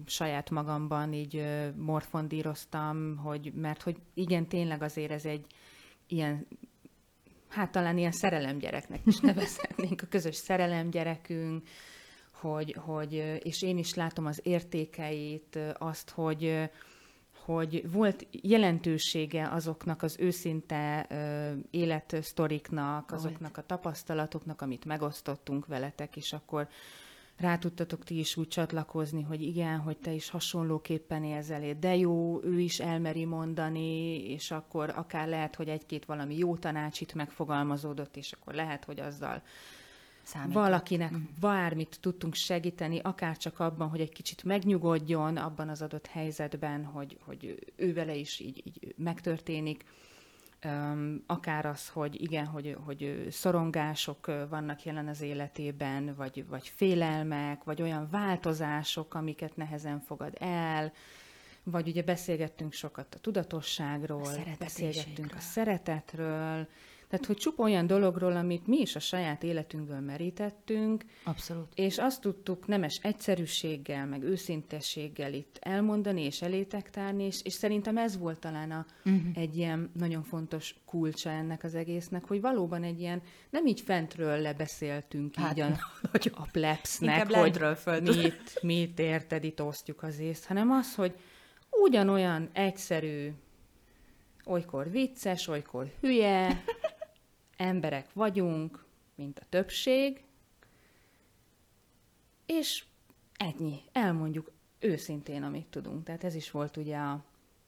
saját 0.05 0.49
magamban 0.49 1.13
így 1.13 1.35
uh, 1.35 1.75
morfondíroztam, 1.75 3.17
hogy, 3.17 3.53
mert 3.53 3.81
hogy 3.81 3.97
igen, 4.13 4.47
tényleg 4.47 4.81
azért 4.81 5.11
ez 5.11 5.25
egy 5.25 5.45
ilyen 6.07 6.47
hát 7.53 7.71
talán 7.71 7.97
ilyen 7.97 8.11
szerelemgyereknek 8.11 8.99
is 9.05 9.19
nevezhetnénk, 9.29 10.01
a 10.01 10.07
közös 10.09 10.35
szerelemgyerekünk, 10.35 11.67
hogy, 12.31 12.75
hogy, 12.79 13.39
és 13.43 13.61
én 13.61 13.77
is 13.77 13.93
látom 13.93 14.25
az 14.25 14.39
értékeit, 14.43 15.59
azt, 15.77 16.09
hogy, 16.09 16.69
hogy 17.45 17.91
volt 17.91 18.27
jelentősége 18.31 19.49
azoknak 19.49 20.03
az 20.03 20.15
őszinte 20.19 21.07
életsztoriknak, 21.71 23.11
azoknak 23.11 23.57
a 23.57 23.65
tapasztalatoknak, 23.65 24.61
amit 24.61 24.85
megosztottunk 24.85 25.65
veletek, 25.65 26.15
és 26.15 26.33
akkor 26.33 26.67
rá 27.37 27.57
tudtatok 27.57 28.03
ti 28.03 28.19
is 28.19 28.37
úgy 28.37 28.47
csatlakozni, 28.47 29.21
hogy 29.21 29.41
igen, 29.41 29.79
hogy 29.79 29.97
te 29.97 30.11
is 30.11 30.29
hasonlóképpen 30.29 31.23
érzel, 31.23 31.73
de 31.79 31.95
jó, 31.95 32.43
ő 32.43 32.59
is 32.59 32.79
elmeri 32.79 33.25
mondani, 33.25 34.15
és 34.31 34.51
akkor 34.51 34.93
akár 34.95 35.27
lehet, 35.27 35.55
hogy 35.55 35.67
egy-két 35.67 36.05
valami 36.05 36.37
jó 36.37 36.55
tanács 36.55 37.01
itt 37.01 37.13
megfogalmazódott, 37.13 38.17
és 38.17 38.31
akkor 38.31 38.53
lehet, 38.53 38.85
hogy 38.85 38.99
azzal 38.99 39.41
Számított. 40.23 40.63
valakinek 40.63 41.11
mm. 41.11 41.23
bármit 41.39 41.97
tudtunk 42.01 42.33
segíteni, 42.33 42.99
akár 42.99 43.37
csak 43.37 43.59
abban, 43.59 43.89
hogy 43.89 43.99
egy 43.99 44.11
kicsit 44.11 44.43
megnyugodjon 44.43 45.37
abban 45.37 45.69
az 45.69 45.81
adott 45.81 46.07
helyzetben, 46.07 46.85
hogy, 46.85 47.17
hogy 47.25 47.73
ő 47.75 47.93
vele 47.93 48.15
is 48.15 48.39
így, 48.39 48.63
így 48.65 48.93
megtörténik 48.97 49.83
akár 51.25 51.65
az, 51.65 51.89
hogy 51.89 52.21
igen, 52.21 52.45
hogy, 52.45 52.77
hogy 52.85 53.27
szorongások 53.31 54.25
vannak 54.49 54.83
jelen 54.83 55.07
az 55.07 55.21
életében, 55.21 56.15
vagy, 56.15 56.45
vagy 56.47 56.71
félelmek, 56.75 57.63
vagy 57.63 57.81
olyan 57.81 58.07
változások, 58.11 59.13
amiket 59.13 59.55
nehezen 59.55 59.99
fogad 59.99 60.35
el, 60.39 60.91
vagy 61.63 61.87
ugye 61.87 62.03
beszélgettünk 62.03 62.73
sokat 62.73 63.15
a 63.15 63.19
tudatosságról, 63.19 64.31
beszélgettünk 64.59 65.33
a 65.35 65.39
szeretetről, 65.39 66.67
tehát, 67.13 67.27
hogy 67.27 67.37
csupa 67.37 67.63
olyan 67.63 67.87
dologról, 67.87 68.35
amit 68.35 68.67
mi 68.67 68.77
is 68.77 68.95
a 68.95 68.99
saját 68.99 69.43
életünkből 69.43 69.99
merítettünk. 69.99 71.05
Abszolút. 71.23 71.71
És 71.75 71.97
azt 71.97 72.21
tudtuk 72.21 72.67
nemes 72.67 72.99
egyszerűséggel, 73.01 74.05
meg 74.05 74.23
őszintességgel 74.23 75.33
itt 75.33 75.57
elmondani 75.61 76.21
és 76.21 76.41
elétek 76.41 76.89
tárni, 76.89 77.23
és, 77.23 77.39
és 77.43 77.53
szerintem 77.53 77.97
ez 77.97 78.17
volt 78.17 78.39
talán 78.39 78.71
a, 78.71 78.85
uh-huh. 79.05 79.21
egy 79.33 79.57
ilyen 79.57 79.91
nagyon 79.97 80.23
fontos 80.23 80.75
kulcsa 80.85 81.29
ennek 81.29 81.63
az 81.63 81.75
egésznek, 81.75 82.25
hogy 82.25 82.41
valóban 82.41 82.83
egy 82.83 82.99
ilyen, 82.99 83.21
nem 83.49 83.65
így 83.65 83.81
fentről 83.81 84.37
lebeszéltünk 84.37 85.35
hát, 85.35 85.51
így 85.51 85.59
a, 85.59 85.71
a 86.43 86.47
plebsnek, 86.51 87.31
hogy 87.31 87.59
mit, 88.01 88.59
mit 88.61 88.99
érted, 88.99 89.43
itt 89.43 89.61
osztjuk 89.61 90.03
az 90.03 90.19
észt, 90.19 90.45
hanem 90.45 90.71
az, 90.71 90.95
hogy 90.95 91.13
ugyanolyan 91.69 92.49
egyszerű, 92.53 93.31
olykor 94.45 94.91
vicces, 94.91 95.47
olykor 95.47 95.91
hülye, 96.01 96.47
emberek 97.57 98.13
vagyunk, 98.13 98.85
mint 99.15 99.39
a 99.39 99.45
többség, 99.49 100.23
és 102.45 102.85
ennyi, 103.37 103.79
elmondjuk 103.91 104.51
őszintén, 104.79 105.43
amit 105.43 105.67
tudunk. 105.67 106.03
Tehát 106.03 106.23
ez 106.23 106.35
is 106.35 106.51
volt 106.51 106.77
ugye 106.77 106.97
a, 106.97 107.23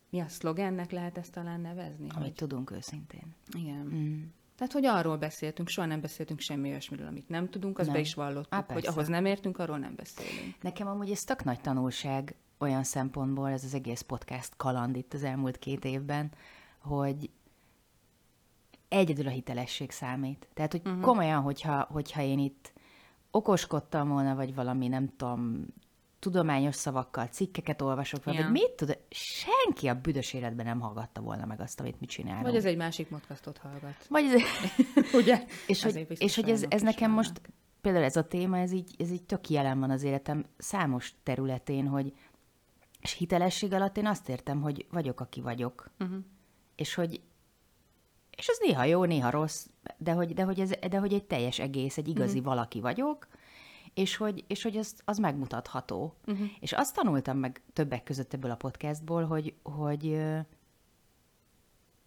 mi 0.09 0.19
a 0.19 0.27
szlogennek 0.27 0.91
lehet 0.91 1.17
ezt 1.17 1.31
talán 1.31 1.61
nevezni? 1.61 2.07
Amit 2.09 2.23
hogy... 2.23 2.33
tudunk 2.33 2.71
őszintén. 2.71 3.35
Igen. 3.57 3.85
Mm. 3.93 4.23
Tehát, 4.55 4.73
hogy 4.73 4.85
arról 4.85 5.17
beszéltünk, 5.17 5.67
soha 5.67 5.87
nem 5.87 6.01
beszéltünk 6.01 6.39
semmi 6.39 6.69
olyasmiről, 6.69 7.07
amit 7.07 7.29
nem 7.29 7.49
tudunk, 7.49 7.77
azt 7.77 7.87
nem. 7.87 7.95
be 7.95 8.01
is 8.01 8.13
vallottuk, 8.13 8.53
Á, 8.53 8.65
hogy 8.67 8.87
ahhoz 8.87 9.07
nem 9.07 9.25
értünk, 9.25 9.57
arról 9.57 9.77
nem 9.77 9.95
beszélünk. 9.95 10.61
Nekem 10.61 10.87
amúgy 10.87 11.11
ez 11.11 11.23
tök 11.23 11.43
nagy 11.43 11.61
tanulság 11.61 12.35
olyan 12.57 12.83
szempontból, 12.83 13.49
ez 13.49 13.63
az 13.63 13.73
egész 13.73 14.01
podcast 14.01 14.53
kaland 14.57 14.95
itt 14.95 15.13
az 15.13 15.23
elmúlt 15.23 15.57
két 15.57 15.85
évben, 15.85 16.31
hogy 16.79 17.29
egyedül 18.87 19.27
a 19.27 19.29
hitelesség 19.29 19.91
számít. 19.91 20.47
Tehát, 20.53 20.71
hogy 20.71 20.81
uh-huh. 20.85 21.01
komolyan, 21.01 21.41
hogyha, 21.41 21.87
hogyha 21.91 22.21
én 22.21 22.39
itt 22.39 22.73
okoskodtam 23.31 24.09
volna, 24.09 24.35
vagy 24.35 24.55
valami, 24.55 24.87
nem 24.87 25.09
tudom, 25.17 25.65
tudományos 26.19 26.75
szavakkal 26.75 27.25
cikkeket 27.25 27.81
olvasok, 27.81 28.23
vagy 28.23 28.33
ja. 28.33 28.49
mit 28.49 28.71
tud, 28.71 28.97
senki 29.09 29.87
a 29.87 30.01
büdös 30.01 30.33
életben 30.33 30.65
nem 30.65 30.79
hallgatta 30.79 31.21
volna 31.21 31.45
meg 31.45 31.61
azt, 31.61 31.79
amit 31.79 31.99
mi 31.99 32.05
csinálunk. 32.05 32.45
Vagy 32.45 32.55
ez 32.55 32.65
egy 32.65 32.77
másik 32.77 33.07
podcastot 33.07 33.57
hallgat. 33.57 34.05
Vagy 34.09 34.23
ez... 34.23 34.41
Ugye? 35.21 35.43
És 35.67 35.83
hogy, 35.83 36.07
és 36.17 36.35
hogy 36.35 36.49
ez, 36.49 36.65
ez 36.69 36.81
nekem 36.81 37.11
most, 37.11 37.41
például 37.81 38.03
ez 38.03 38.15
a 38.15 38.27
téma, 38.27 38.57
ez 38.57 38.71
így, 38.71 38.95
ez 38.97 39.11
így 39.11 39.23
tök 39.23 39.49
jelen 39.49 39.79
van 39.79 39.89
az 39.89 40.03
életem 40.03 40.45
számos 40.57 41.13
területén, 41.23 41.87
hogy 41.87 42.13
és 43.01 43.13
hitelesség 43.13 43.73
alatt 43.73 43.97
én 43.97 44.05
azt 44.07 44.29
értem, 44.29 44.61
hogy 44.61 44.85
vagyok, 44.91 45.19
aki 45.19 45.41
vagyok. 45.41 45.89
Uh-huh. 45.99 46.17
És 46.75 46.93
hogy 46.93 47.21
és 48.35 48.47
az 48.49 48.59
néha 48.61 48.83
jó, 48.83 49.03
néha 49.03 49.29
rossz, 49.29 49.67
de 49.97 50.11
hogy, 50.11 50.33
de 50.33 50.43
hogy, 50.43 50.59
ez, 50.59 50.71
de 50.89 50.97
hogy 50.97 51.13
egy 51.13 51.23
teljes 51.23 51.59
egész, 51.59 51.97
egy 51.97 52.07
igazi 52.07 52.37
uh-huh. 52.37 52.53
valaki 52.53 52.79
vagyok, 52.79 53.27
és 53.93 54.15
hogy, 54.15 54.43
és 54.47 54.63
hogy 54.63 54.77
az, 54.77 54.95
az 55.05 55.17
megmutatható. 55.17 56.15
Uh-huh. 56.27 56.47
És 56.59 56.73
azt 56.73 56.95
tanultam 56.95 57.37
meg 57.37 57.61
többek 57.73 58.03
között 58.03 58.33
ebből 58.33 58.51
a 58.51 58.55
podcastból, 58.55 59.25
hogy, 59.25 59.55
hogy, 59.63 60.19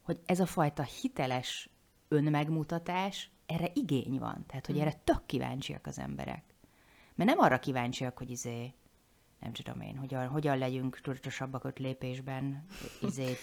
hogy 0.02 0.18
ez 0.26 0.40
a 0.40 0.46
fajta 0.46 0.82
hiteles 0.82 1.70
önmegmutatás, 2.08 3.30
erre 3.46 3.70
igény 3.74 4.18
van. 4.18 4.44
Tehát, 4.46 4.66
hogy 4.66 4.74
uh-huh. 4.76 4.90
erre 4.90 5.00
tök 5.04 5.26
kíváncsiak 5.26 5.86
az 5.86 5.98
emberek. 5.98 6.44
Mert 7.14 7.30
nem 7.30 7.38
arra 7.38 7.58
kíváncsiak, 7.58 8.18
hogy 8.18 8.30
izé, 8.30 8.74
nem 9.40 9.52
tudom 9.52 9.80
én, 9.80 9.96
hogyan, 9.96 10.26
hogyan 10.26 10.58
legyünk 10.58 11.00
tudatosabbak 11.00 11.64
öt 11.64 11.78
lépésben. 11.78 12.64
Izé, 13.00 13.36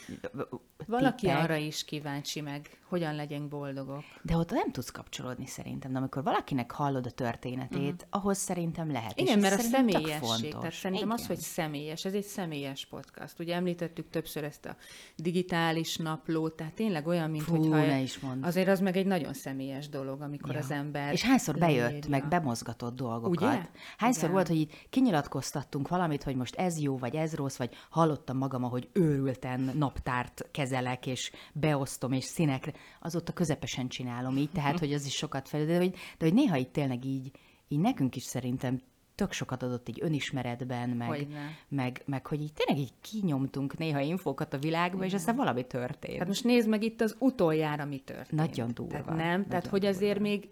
Valaki 0.87 1.25
tippek. 1.25 1.43
arra 1.43 1.55
is 1.55 1.85
kíváncsi 1.85 2.41
meg, 2.41 2.79
hogyan 2.87 3.15
legyünk 3.15 3.47
boldogok. 3.47 4.03
De 4.21 4.37
ott 4.37 4.51
nem 4.51 4.71
tudsz 4.71 4.89
kapcsolódni 4.89 5.45
szerintem, 5.45 5.91
de 5.91 5.97
amikor 5.97 6.23
valakinek 6.23 6.71
hallod 6.71 7.05
a 7.05 7.11
történetét, 7.11 7.79
uh-huh. 7.79 8.07
ahhoz 8.09 8.37
szerintem 8.37 8.91
lehet. 8.91 9.19
Igen, 9.19 9.39
mert 9.39 9.59
a 9.59 9.61
személyesség, 9.61 10.53
tehát 10.53 10.73
szerintem 10.73 11.07
Igen. 11.07 11.19
az, 11.19 11.27
hogy 11.27 11.37
személyes, 11.37 12.05
ez 12.05 12.13
egy 12.13 12.23
személyes 12.23 12.85
podcast. 12.85 13.39
Ugye 13.39 13.55
említettük 13.55 14.09
többször 14.09 14.43
ezt 14.43 14.65
a 14.65 14.75
digitális 15.15 15.97
naplót, 15.97 16.55
tehát 16.55 16.73
tényleg 16.73 17.07
olyan, 17.07 17.29
mint 17.29 17.43
Fú, 17.43 17.55
hogyha... 17.55 17.85
Ne 17.85 17.99
is 17.99 18.19
mond. 18.19 18.45
Azért 18.45 18.67
az 18.67 18.79
meg 18.79 18.97
egy 18.97 19.05
nagyon 19.05 19.33
személyes 19.33 19.89
dolog, 19.89 20.21
amikor 20.21 20.53
ja. 20.53 20.59
az 20.59 20.71
ember 20.71 21.13
És 21.13 21.21
hányszor 21.21 21.55
leírja. 21.55 21.87
bejött, 21.87 22.07
meg 22.07 22.27
bemozgatott 22.27 22.95
dolgokat. 22.95 23.41
Ugye? 23.41 23.61
Hányszor 23.97 24.23
Igen. 24.23 24.33
volt, 24.33 24.47
hogy 24.47 24.57
így 24.57 24.87
kinyilatkoztattunk 24.89 25.84
valamit, 25.87 26.23
hogy 26.23 26.35
most 26.35 26.55
ez 26.55 26.79
jó, 26.79 26.97
vagy 26.97 27.15
ez 27.15 27.35
rossz, 27.35 27.57
vagy 27.57 27.75
hallottam 27.89 28.37
magam, 28.37 28.63
ahogy 28.63 28.89
őrülten 28.93 29.71
naptárt 29.73 30.47
kezelek, 30.51 31.07
és 31.07 31.31
beosztom, 31.53 32.11
és 32.11 32.23
színekre. 32.23 32.73
Azóta 33.01 33.33
közepesen 33.33 33.87
csinálom 33.87 34.37
így, 34.37 34.51
tehát, 34.51 34.79
hogy 34.79 34.93
az 34.93 35.05
is 35.05 35.15
sokat 35.15 35.47
fel, 35.47 35.65
de 35.65 35.77
hogy, 35.77 35.91
de 35.91 36.25
hogy 36.25 36.33
néha 36.33 36.55
itt 36.55 36.71
tényleg 36.71 37.05
így, 37.05 37.31
így 37.67 37.79
nekünk 37.79 38.15
is 38.15 38.23
szerintem 38.23 38.81
tök 39.15 39.31
sokat 39.31 39.63
adott 39.63 39.89
így 39.89 39.99
önismeretben, 40.01 40.89
meg, 40.89 41.27
meg, 41.67 42.01
meg, 42.05 42.27
hogy 42.27 42.41
így 42.41 42.53
tényleg 42.53 42.85
így 42.85 42.93
kinyomtunk 43.01 43.77
néha 43.77 43.99
infókat 43.99 44.53
a 44.53 44.57
világba, 44.57 44.95
Igen. 44.97 45.07
és 45.07 45.13
aztán 45.13 45.35
valami 45.35 45.67
történt. 45.67 46.17
Hát 46.17 46.27
most 46.27 46.43
nézd 46.43 46.69
meg 46.69 46.83
itt 46.83 47.01
az 47.01 47.15
utoljára, 47.19 47.85
mi 47.85 47.99
történt. 47.99 48.31
Nagyon 48.41 48.73
durva. 48.73 48.91
Tehát 48.91 49.05
nem, 49.07 49.17
nagyon 49.17 49.47
tehát 49.47 49.67
hogy 49.67 49.85
azért 49.85 50.17
durva. 50.17 50.29
még 50.29 50.49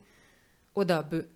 oda 0.73 1.07
bő, 1.09 1.29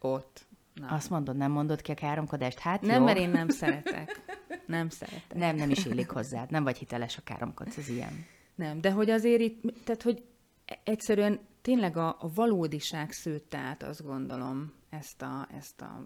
ott. 0.00 0.45
Na. 0.80 0.86
Azt 0.88 1.10
mondod, 1.10 1.36
nem 1.36 1.50
mondod 1.50 1.82
ki 1.82 1.90
a 1.90 1.94
káromkodást? 1.94 2.58
Hát 2.58 2.80
Nem, 2.80 2.98
jó. 2.98 3.04
mert 3.04 3.18
én 3.18 3.30
nem 3.30 3.48
szeretek. 3.60 4.20
Nem 4.66 4.88
szeretek. 4.88 5.34
Nem, 5.34 5.56
nem 5.56 5.70
is 5.70 5.84
illik 5.84 6.08
hozzád. 6.08 6.50
Nem 6.50 6.64
vagy 6.64 6.78
hiteles 6.78 7.16
a 7.16 7.22
káromkodsz, 7.24 7.76
ez 7.76 7.88
ilyen. 7.88 8.26
Nem, 8.54 8.80
de 8.80 8.90
hogy 8.90 9.10
azért 9.10 9.40
itt, 9.40 9.84
tehát 9.84 10.02
hogy 10.02 10.22
egyszerűen 10.84 11.40
tényleg 11.62 11.96
a, 11.96 12.08
a 12.08 12.30
valódiság 12.34 13.12
szőtte 13.12 13.58
át, 13.58 13.82
azt 13.82 14.04
gondolom, 14.04 14.72
ezt 14.90 15.22
a, 15.22 15.48
ezt 15.56 15.80
a, 15.80 16.02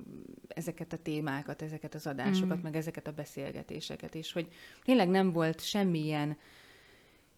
ezeket 0.48 0.92
a 0.92 0.96
témákat, 0.96 1.62
ezeket 1.62 1.94
az 1.94 2.06
adásokat, 2.06 2.58
mm. 2.58 2.62
meg 2.62 2.76
ezeket 2.76 3.06
a 3.06 3.12
beszélgetéseket, 3.12 4.14
és 4.14 4.32
hogy 4.32 4.48
tényleg 4.82 5.08
nem 5.08 5.30
volt 5.30 5.60
semmilyen 5.60 6.36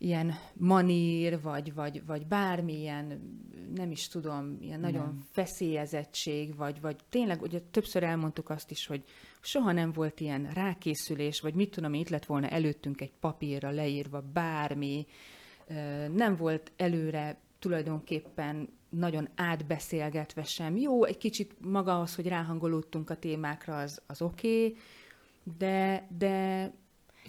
ilyen 0.02 0.34
manír, 0.52 1.40
vagy, 1.40 1.74
vagy, 1.74 2.06
vagy 2.06 2.26
bármilyen, 2.26 3.20
nem 3.74 3.90
is 3.90 4.08
tudom, 4.08 4.56
ilyen 4.60 4.80
nem. 4.80 4.92
nagyon 4.92 5.18
feszélyezettség, 5.30 6.56
vagy, 6.56 6.80
vagy 6.80 6.96
tényleg, 7.08 7.42
ugye 7.42 7.60
többször 7.70 8.02
elmondtuk 8.02 8.50
azt 8.50 8.70
is, 8.70 8.86
hogy 8.86 9.02
soha 9.40 9.72
nem 9.72 9.92
volt 9.92 10.20
ilyen 10.20 10.50
rákészülés, 10.54 11.40
vagy 11.40 11.54
mit 11.54 11.70
tudom, 11.70 11.94
itt 11.94 12.08
lett 12.08 12.24
volna 12.24 12.48
előttünk 12.48 13.00
egy 13.00 13.12
papírra 13.20 13.70
leírva 13.70 14.24
bármi, 14.32 15.06
nem 16.14 16.36
volt 16.36 16.72
előre 16.76 17.40
tulajdonképpen 17.58 18.68
nagyon 18.88 19.28
átbeszélgetve 19.34 20.42
sem. 20.42 20.76
Jó, 20.76 21.04
egy 21.04 21.18
kicsit 21.18 21.54
maga 21.60 22.00
az, 22.00 22.14
hogy 22.14 22.26
ráhangolódtunk 22.26 23.10
a 23.10 23.16
témákra, 23.16 23.78
az, 23.78 24.02
az 24.06 24.22
oké, 24.22 24.66
okay, 24.66 24.76
de, 25.58 26.06
de 26.18 26.72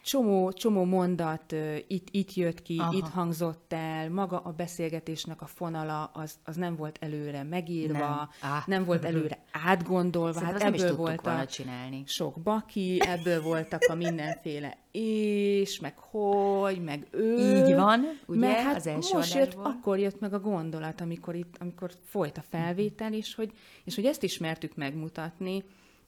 csomó, 0.03 0.51
csomó 0.51 0.83
mondat 0.83 1.55
itt, 1.87 2.07
itt 2.11 2.33
jött 2.33 2.61
ki, 2.61 2.77
Aha. 2.79 2.93
itt 2.93 3.07
hangzott 3.07 3.73
el, 3.73 4.09
maga 4.09 4.39
a 4.39 4.51
beszélgetésnek 4.51 5.41
a 5.41 5.45
fonala, 5.45 6.03
az, 6.03 6.35
az 6.43 6.55
nem 6.55 6.75
volt 6.75 6.97
előre 7.01 7.43
megírva, 7.43 8.29
nem, 8.41 8.63
nem 8.65 8.85
volt 8.85 9.05
előre 9.13 9.43
átgondolva. 9.51 10.43
hát 10.43 10.61
ebből 10.61 10.95
volt 10.95 11.27
a 11.27 11.45
csinálni. 11.45 12.03
sok 12.05 12.39
baki, 12.39 13.01
ebből 13.01 13.41
voltak 13.41 13.81
a 13.89 13.95
mindenféle 13.95 14.77
és, 14.91 15.79
meg 15.79 15.97
hogy, 15.97 16.83
meg 16.83 17.07
ő. 17.11 17.37
Így 17.37 17.75
van, 17.75 18.19
ugye, 18.25 18.39
meg 18.39 18.57
hát 18.57 18.75
az 18.75 18.87
első 18.87 19.15
most 19.17 19.33
jött, 19.33 19.53
akkor 19.53 19.99
jött 19.99 20.19
meg 20.19 20.33
a 20.33 20.39
gondolat, 20.39 21.01
amikor, 21.01 21.35
itt, 21.35 21.55
amikor 21.59 21.91
folyt 22.03 22.37
a 22.37 22.43
felvétel, 22.49 23.13
és 23.13 23.35
hogy, 23.35 23.51
és 23.83 23.95
hogy 23.95 24.05
ezt 24.05 24.23
ismertük 24.23 24.75
megmutatni, 24.75 25.63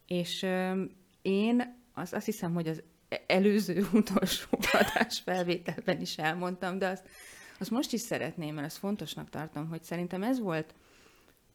és 0.08 0.44
ö, 0.44 0.84
én 1.22 1.84
az, 1.94 2.14
azt 2.14 2.26
hiszem, 2.26 2.54
hogy 2.54 2.68
az 2.68 2.84
előző 3.28 3.88
utolsó 3.94 4.48
adás 4.74 5.20
felvételben 5.20 6.02
is 6.02 6.18
elmondtam, 6.18 6.78
de 6.78 6.88
azt, 6.88 7.10
azt 7.60 7.72
most 7.72 7.94
is 7.94 8.02
szeretném, 8.02 8.54
mert 8.54 8.68
azt 8.68 8.78
fontosnak 8.78 9.30
tartom, 9.30 9.68
hogy 9.68 9.84
szerintem 9.84 10.24
ez 10.24 10.40
volt 10.40 10.74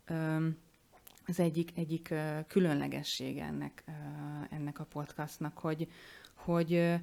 öm, 0.06 0.56
az 1.26 1.40
egyik, 1.40 1.70
egyik 1.74 2.14
különlegesség 2.46 3.38
ennek, 3.38 3.84
ennek 4.50 4.78
a 4.78 4.84
podcastnak, 4.84 5.58
hogy, 5.58 5.88
hogy 6.34 6.94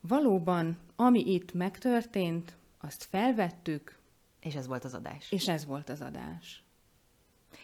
valóban, 0.00 0.78
ami 0.96 1.32
itt 1.32 1.52
megtörtént, 1.52 2.56
azt 2.80 3.04
felvettük. 3.04 3.98
És 4.40 4.54
ez 4.54 4.66
volt 4.66 4.84
az 4.84 4.94
adás. 4.94 5.32
És 5.32 5.48
ez 5.48 5.64
volt 5.64 5.88
az 5.88 6.00
adás. 6.00 6.64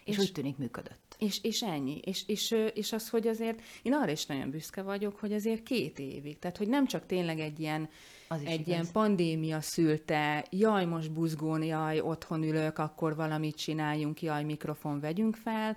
És, 0.05 0.17
és 0.17 0.19
úgy 0.19 0.33
tűnik 0.33 0.57
működött. 0.57 1.06
És, 1.19 1.39
és 1.43 1.63
ennyi. 1.63 2.01
És, 2.05 2.23
és, 2.27 2.55
és 2.75 2.93
az, 2.93 3.09
hogy 3.09 3.27
azért 3.27 3.61
én 3.83 3.93
arra 3.93 4.11
is 4.11 4.27
nagyon 4.27 4.51
büszke 4.51 4.83
vagyok, 4.83 5.17
hogy 5.19 5.33
azért 5.33 5.63
két 5.63 5.99
évig. 5.99 6.39
Tehát, 6.39 6.57
hogy 6.57 6.69
nem 6.69 6.87
csak 6.87 7.07
tényleg 7.07 7.41
egy 7.41 7.61
ilyen, 7.61 7.89
az 8.29 8.41
egy 8.45 8.53
igaz. 8.53 8.67
ilyen 8.67 8.87
pandémia 8.93 9.61
szülte, 9.61 10.47
jaj, 10.51 10.85
most 10.85 11.13
buzgón, 11.13 11.63
jaj, 11.63 12.01
otthon 12.01 12.43
ülök, 12.43 12.79
akkor 12.79 13.17
valamit 13.17 13.57
csináljunk, 13.57 14.23
jaj, 14.23 14.45
mikrofon 14.45 15.01
vegyünk 15.01 15.37
fel, 15.37 15.77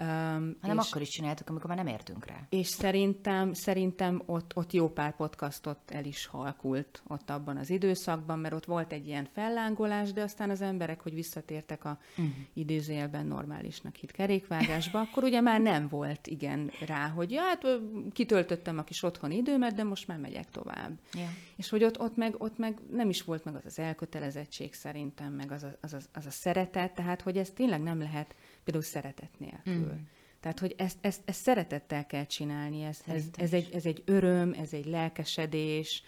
Um, 0.00 0.56
Hanem 0.60 0.78
és, 0.78 0.88
akkor 0.88 1.02
is 1.02 1.08
csináltuk, 1.08 1.48
amikor 1.48 1.68
már 1.68 1.76
nem 1.76 1.86
értünk 1.86 2.26
rá. 2.26 2.46
És 2.48 2.66
szerintem, 2.66 3.52
szerintem 3.52 4.22
ott, 4.26 4.56
ott 4.56 4.72
jó 4.72 4.88
pár 4.88 5.16
podcastot 5.16 5.78
el 5.86 6.04
is 6.04 6.26
halkult 6.26 7.02
ott 7.06 7.30
abban 7.30 7.56
az 7.56 7.70
időszakban, 7.70 8.38
mert 8.38 8.54
ott 8.54 8.64
volt 8.64 8.92
egy 8.92 9.06
ilyen 9.06 9.28
fellángolás, 9.32 10.12
de 10.12 10.22
aztán 10.22 10.50
az 10.50 10.60
emberek, 10.60 11.00
hogy 11.00 11.14
visszatértek 11.14 11.84
a 11.84 11.98
uh-huh. 12.10 12.34
idézőjelben 12.52 13.26
normálisnak 13.26 13.94
hit 13.94 14.10
kerékvágásba, 14.10 15.00
akkor 15.10 15.24
ugye 15.24 15.40
már 15.40 15.60
nem 15.60 15.88
volt 15.88 16.26
igen 16.26 16.70
rá, 16.86 17.08
hogy 17.08 17.30
ja, 17.30 17.42
hát 17.42 17.66
kitöltöttem 18.12 18.78
a 18.78 18.84
kis 18.84 19.02
otthoni 19.02 19.36
időmet, 19.36 19.74
de 19.74 19.84
most 19.84 20.06
már 20.06 20.18
megyek 20.18 20.50
tovább. 20.50 20.98
Yeah. 21.12 21.28
És 21.56 21.68
hogy 21.68 21.84
ott, 21.84 22.00
ott, 22.00 22.16
meg, 22.16 22.34
ott 22.38 22.58
meg 22.58 22.78
nem 22.90 23.08
is 23.08 23.22
volt 23.22 23.44
meg 23.44 23.54
az 23.54 23.64
az 23.64 23.78
elkötelezettség 23.78 24.74
szerintem, 24.74 25.32
meg 25.32 25.52
az 25.52 25.62
a, 25.62 25.76
az, 25.80 25.92
a, 25.92 25.98
az 26.12 26.26
a 26.26 26.30
szeretet, 26.30 26.94
tehát 26.94 27.22
hogy 27.22 27.36
ez 27.36 27.50
tényleg 27.50 27.82
nem 27.82 27.98
lehet 27.98 28.34
például 28.64 28.84
szeretet 28.84 29.38
nélkül. 29.38 29.94
Mm. 29.94 30.02
Tehát, 30.40 30.58
hogy 30.58 30.74
ezt, 30.78 30.98
ezt, 31.00 31.20
ezt 31.24 31.42
szeretettel 31.42 32.06
kell 32.06 32.24
csinálni, 32.24 32.82
ez, 32.82 33.00
ez, 33.06 33.24
ez, 33.36 33.52
egy, 33.52 33.68
ez 33.72 33.86
egy 33.86 34.02
öröm, 34.04 34.52
ez 34.52 34.72
egy 34.72 34.86
lelkesedés, 34.86 36.02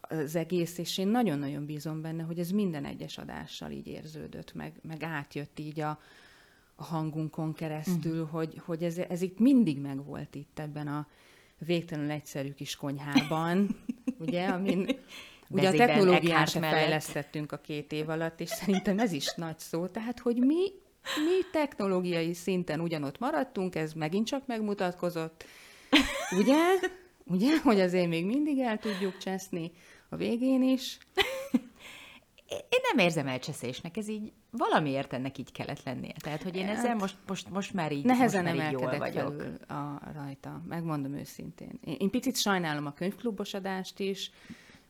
az 0.00 0.36
egész, 0.36 0.78
és 0.78 0.98
én 0.98 1.08
nagyon-nagyon 1.08 1.66
bízom 1.66 2.00
benne, 2.00 2.22
hogy 2.22 2.38
ez 2.38 2.50
minden 2.50 2.84
egyes 2.84 3.18
adással 3.18 3.70
így 3.70 3.86
érződött, 3.86 4.54
meg, 4.54 4.72
meg 4.82 5.02
átjött 5.02 5.58
így 5.58 5.80
a, 5.80 6.00
a 6.74 6.84
hangunkon 6.84 7.54
keresztül, 7.54 8.24
mm. 8.24 8.28
hogy, 8.28 8.60
hogy 8.64 8.82
ez, 8.82 8.98
ez 8.98 9.22
itt 9.22 9.38
mindig 9.38 9.78
megvolt 9.80 10.34
itt 10.34 10.58
ebben 10.58 10.88
a 10.88 11.06
végtelenül 11.58 12.10
egyszerű 12.10 12.52
kis 12.52 12.76
konyhában, 12.76 13.68
ugye, 14.24 14.46
amin 14.46 14.88
ugye 15.48 15.68
a 15.68 15.72
technológián 15.72 16.46
sem 16.46 16.62
fejlesztettünk 16.62 17.52
a 17.52 17.58
két 17.58 17.92
év 17.92 18.08
alatt, 18.08 18.40
és 18.40 18.48
szerintem 18.48 18.98
ez 18.98 19.12
is 19.12 19.34
nagy 19.34 19.58
szó, 19.58 19.86
tehát, 19.86 20.18
hogy 20.18 20.36
mi 20.36 20.72
mi 21.16 21.50
technológiai 21.52 22.34
szinten 22.34 22.80
ugyanott 22.80 23.18
maradtunk, 23.18 23.74
ez 23.74 23.92
megint 23.92 24.26
csak 24.26 24.46
megmutatkozott. 24.46 25.44
Ugye? 26.38 26.56
Ugye, 27.24 27.58
hogy 27.58 27.80
azért 27.80 28.08
még 28.08 28.26
mindig 28.26 28.58
el 28.58 28.78
tudjuk 28.78 29.18
cseszni 29.18 29.72
a 30.08 30.16
végén 30.16 30.62
is. 30.62 30.98
Én 32.48 32.80
nem 32.92 33.06
érzem 33.06 33.26
elcseszésnek, 33.26 33.96
ez 33.96 34.08
így 34.08 34.32
valamiért 34.50 35.12
ennek 35.12 35.38
így 35.38 35.52
kellett 35.52 35.82
lennie. 35.84 36.14
Tehát, 36.18 36.42
hogy 36.42 36.56
én 36.56 36.66
hát, 36.66 36.76
ezzel 36.76 36.94
most, 36.94 37.16
most, 37.26 37.50
most 37.50 37.72
már 37.74 37.92
így, 37.92 38.04
nehezen 38.04 38.44
most 38.44 38.56
már 38.56 38.72
így 38.72 38.80
jól 38.80 38.98
vagyok. 38.98 39.44
a 39.68 40.12
rajta, 40.14 40.62
megmondom 40.68 41.14
őszintén. 41.14 41.78
Én, 41.84 41.96
én 41.98 42.10
picit 42.10 42.36
sajnálom 42.36 42.86
a 42.86 42.92
könyvklubos 42.92 43.54
adást 43.54 43.98
is, 43.98 44.30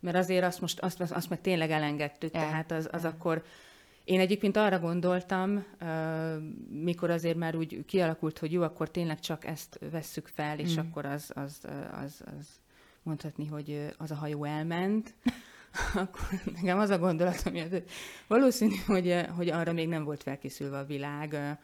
mert 0.01 0.17
azért 0.17 0.45
azt 0.45 0.61
most, 0.61 0.81
azt, 0.81 1.01
azt 1.01 1.29
meg 1.29 1.41
tényleg 1.41 1.71
elengedtük, 1.71 2.35
el, 2.35 2.41
tehát 2.41 2.73
az, 2.73 2.89
az 2.93 3.05
el. 3.05 3.11
akkor 3.11 3.43
én 4.09 4.21
egyébként 4.21 4.57
arra 4.57 4.79
gondoltam, 4.79 5.65
mikor 6.71 7.11
azért 7.11 7.37
már 7.37 7.57
úgy 7.57 7.85
kialakult, 7.87 8.39
hogy 8.39 8.53
jó, 8.53 8.63
akkor 8.63 8.91
tényleg 8.91 9.21
csak 9.21 9.45
ezt 9.45 9.79
vesszük 9.91 10.27
fel, 10.27 10.59
és 10.59 10.75
mm. 10.75 10.79
akkor 10.79 11.05
az, 11.05 11.31
az, 11.35 11.65
az, 12.05 12.23
az 12.39 12.61
mondhatni, 13.03 13.47
hogy 13.47 13.95
az 13.97 14.11
a 14.11 14.15
hajó 14.15 14.45
elment, 14.45 15.15
akkor 15.95 16.41
nekem 16.55 16.79
az 16.79 16.91
a 16.91 16.99
gondolat, 16.99 17.41
hogy 17.41 17.85
valószínű, 18.27 18.75
hogy, 18.87 19.27
hogy 19.37 19.49
arra 19.49 19.73
még 19.73 19.89
nem 19.89 20.05
volt 20.05 20.23
felkészülve 20.23 20.79
a 20.79 20.85
világ, 20.85 21.59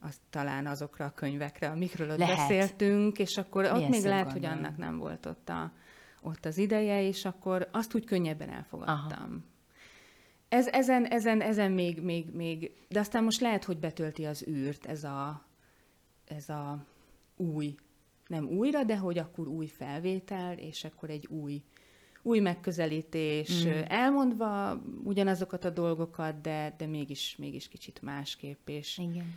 az 0.00 0.20
talán 0.30 0.66
azokra 0.66 1.04
a 1.04 1.12
könyvekre, 1.14 1.68
amikről 1.68 2.10
ott 2.10 2.18
lehet. 2.18 2.36
beszéltünk, 2.36 3.18
és 3.18 3.36
akkor 3.36 3.62
Milyen 3.62 3.76
ott 3.76 3.88
még 3.88 4.04
lehet, 4.04 4.24
gondolom. 4.24 4.50
hogy 4.50 4.58
annak 4.58 4.76
nem 4.76 4.98
volt 4.98 5.26
ott, 5.26 5.48
a, 5.48 5.72
ott 6.22 6.44
az 6.44 6.58
ideje, 6.58 7.02
és 7.02 7.24
akkor 7.24 7.68
azt 7.72 7.94
úgy 7.94 8.04
könnyebben 8.04 8.50
elfogadtam. 8.50 9.06
Aha. 9.12 9.52
Ez, 10.48 10.66
ezen, 10.66 11.04
ezen, 11.06 11.40
ezen 11.40 11.72
még, 11.72 12.00
még, 12.00 12.30
még, 12.32 12.72
de 12.88 13.00
aztán 13.00 13.24
most 13.24 13.40
lehet, 13.40 13.64
hogy 13.64 13.78
betölti 13.78 14.24
az 14.24 14.46
űrt 14.48 14.86
ez 14.86 15.04
a, 15.04 15.46
ez 16.24 16.48
a 16.48 16.86
új 17.36 17.74
nem 18.26 18.48
újra, 18.48 18.84
de 18.84 18.96
hogy 18.96 19.18
akkor 19.18 19.48
új 19.48 19.66
felvétel, 19.66 20.58
és 20.58 20.84
akkor 20.84 21.10
egy 21.10 21.26
új, 21.26 21.62
új 22.22 22.38
megközelítés, 22.38 23.64
mm. 23.64 23.70
elmondva 23.86 24.82
ugyanazokat 25.04 25.64
a 25.64 25.70
dolgokat, 25.70 26.40
de, 26.40 26.74
de 26.78 26.86
mégis, 26.86 27.36
mégis 27.36 27.68
kicsit 27.68 28.02
másképp, 28.02 28.68
és, 28.68 28.98
Igen. 28.98 29.34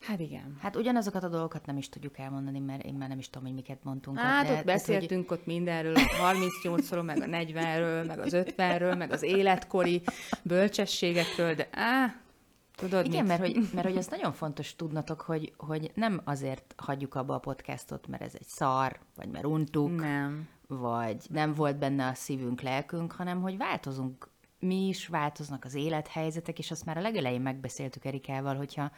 Hát 0.00 0.20
igen. 0.20 0.56
Hát 0.60 0.76
ugyanazokat 0.76 1.22
a 1.22 1.28
dolgokat 1.28 1.66
nem 1.66 1.76
is 1.76 1.88
tudjuk 1.88 2.18
elmondani, 2.18 2.58
mert 2.58 2.82
én 2.82 2.94
már 2.94 3.08
nem 3.08 3.18
is 3.18 3.30
tudom, 3.30 3.46
hogy 3.46 3.56
miket 3.56 3.84
mondtunk. 3.84 4.18
Hát 4.18 4.50
ott, 4.50 4.56
ott 4.56 4.64
beszéltünk 4.64 5.28
hogy... 5.28 5.38
ott 5.38 5.46
mindenről, 5.46 5.94
a 5.94 6.32
38-ról, 6.32 7.04
meg 7.04 7.20
a 7.20 7.24
40-ről, 7.24 8.06
meg 8.06 8.18
az 8.18 8.32
50-ről, 8.34 8.98
meg 8.98 9.12
az 9.12 9.22
életkori 9.22 10.02
bölcsességekről, 10.42 11.54
de 11.54 11.68
á, 11.72 12.14
tudod 12.74 13.06
Igen, 13.06 13.18
mit? 13.18 13.28
mert 13.28 13.40
hogy, 13.40 13.68
mert 13.74 13.86
hogy 13.86 13.96
az 13.96 14.06
nagyon 14.06 14.32
fontos 14.32 14.76
tudnatok, 14.76 15.20
hogy, 15.20 15.52
hogy 15.56 15.90
nem 15.94 16.20
azért 16.24 16.74
hagyjuk 16.76 17.14
abba 17.14 17.34
a 17.34 17.38
podcastot, 17.38 18.06
mert 18.06 18.22
ez 18.22 18.34
egy 18.34 18.46
szar, 18.46 18.98
vagy 19.16 19.28
mert 19.28 19.46
untuk, 19.46 20.00
nem. 20.00 20.48
vagy 20.66 21.16
nem 21.28 21.54
volt 21.54 21.78
benne 21.78 22.06
a 22.06 22.14
szívünk, 22.14 22.60
lelkünk, 22.60 23.12
hanem 23.12 23.40
hogy 23.40 23.56
változunk 23.56 24.28
mi 24.58 24.88
is, 24.88 25.06
változnak 25.06 25.64
az 25.64 25.74
élethelyzetek, 25.74 26.58
és 26.58 26.70
azt 26.70 26.84
már 26.84 26.96
a 26.96 27.00
legelején 27.00 27.40
megbeszéltük 27.40 28.04
Erikával, 28.04 28.56
hogyha 28.56 28.90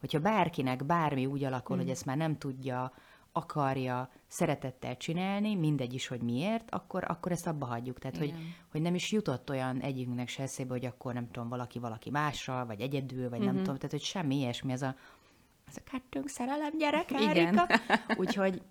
hogyha 0.00 0.18
bárkinek 0.20 0.84
bármi 0.84 1.26
úgy 1.26 1.44
alakul, 1.44 1.76
mm. 1.76 1.78
hogy 1.78 1.90
ezt 1.90 2.04
már 2.04 2.16
nem 2.16 2.38
tudja, 2.38 2.92
akarja 3.32 4.10
szeretettel 4.26 4.96
csinálni, 4.96 5.54
mindegy 5.54 5.94
is, 5.94 6.06
hogy 6.06 6.22
miért, 6.22 6.70
akkor, 6.70 7.04
akkor 7.06 7.32
ezt 7.32 7.46
abba 7.46 7.66
hagyjuk. 7.66 7.98
Tehát, 7.98 8.16
hogy, 8.16 8.34
hogy 8.70 8.80
nem 8.80 8.94
is 8.94 9.12
jutott 9.12 9.50
olyan 9.50 9.80
egyikünknek 9.80 10.28
se 10.28 10.42
eszébe, 10.42 10.70
hogy 10.70 10.84
akkor 10.84 11.14
nem 11.14 11.30
tudom, 11.30 11.48
valaki 11.48 11.78
valaki 11.78 12.10
mással, 12.10 12.66
vagy 12.66 12.80
egyedül, 12.80 13.28
vagy 13.28 13.38
mm-hmm. 13.38 13.46
nem 13.46 13.54
mhm. 13.54 13.62
tudom, 13.62 13.76
tehát, 13.76 13.90
hogy 13.90 14.02
semmi 14.02 14.36
ilyesmi, 14.36 14.72
ez 14.72 14.82
a, 14.82 14.96
ez 15.68 15.76
a 15.76 15.90
kettőnk 15.90 16.28
szerelem 16.28 16.78
gyerek, 16.78 17.10
Erika. 17.12 17.68
Úgyhogy 18.22 18.62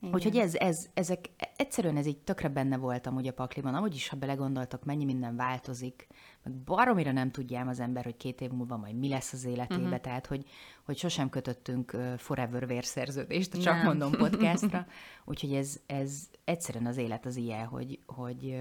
igen. 0.00 0.14
Úgyhogy 0.14 0.36
ez, 0.36 0.54
ez, 0.54 0.86
ezek, 0.94 1.30
egyszerűen 1.56 1.96
ez 1.96 2.06
így 2.06 2.18
tökre 2.18 2.48
benne 2.48 2.76
voltam 2.76 3.16
ugye 3.16 3.30
a 3.30 3.32
pakliban, 3.34 3.74
amúgy 3.74 3.94
is, 3.94 4.08
ha 4.08 4.16
belegondoltak, 4.16 4.84
mennyi 4.84 5.04
minden 5.04 5.36
változik, 5.36 6.06
meg 6.42 6.54
baromira 6.54 7.12
nem 7.12 7.30
tudjám 7.30 7.68
az 7.68 7.80
ember, 7.80 8.04
hogy 8.04 8.16
két 8.16 8.40
év 8.40 8.50
múlva 8.50 8.76
majd 8.76 8.94
mi 8.94 9.08
lesz 9.08 9.32
az 9.32 9.44
életébe, 9.44 9.82
uh-huh. 9.82 10.00
tehát 10.00 10.26
hogy, 10.26 10.44
hogy 10.82 10.96
sosem 10.96 11.28
kötöttünk 11.28 11.96
forever 12.16 12.66
vérszerződést, 12.66 13.62
csak 13.62 13.74
nem. 13.74 13.84
mondom 13.84 14.10
podcastra, 14.10 14.86
úgyhogy 15.24 15.54
ez, 15.54 15.80
ez 15.86 16.28
egyszerűen 16.44 16.86
az 16.86 16.96
élet 16.96 17.26
az 17.26 17.36
ilyen, 17.36 17.66
hogy, 17.66 17.98
hogy, 18.06 18.60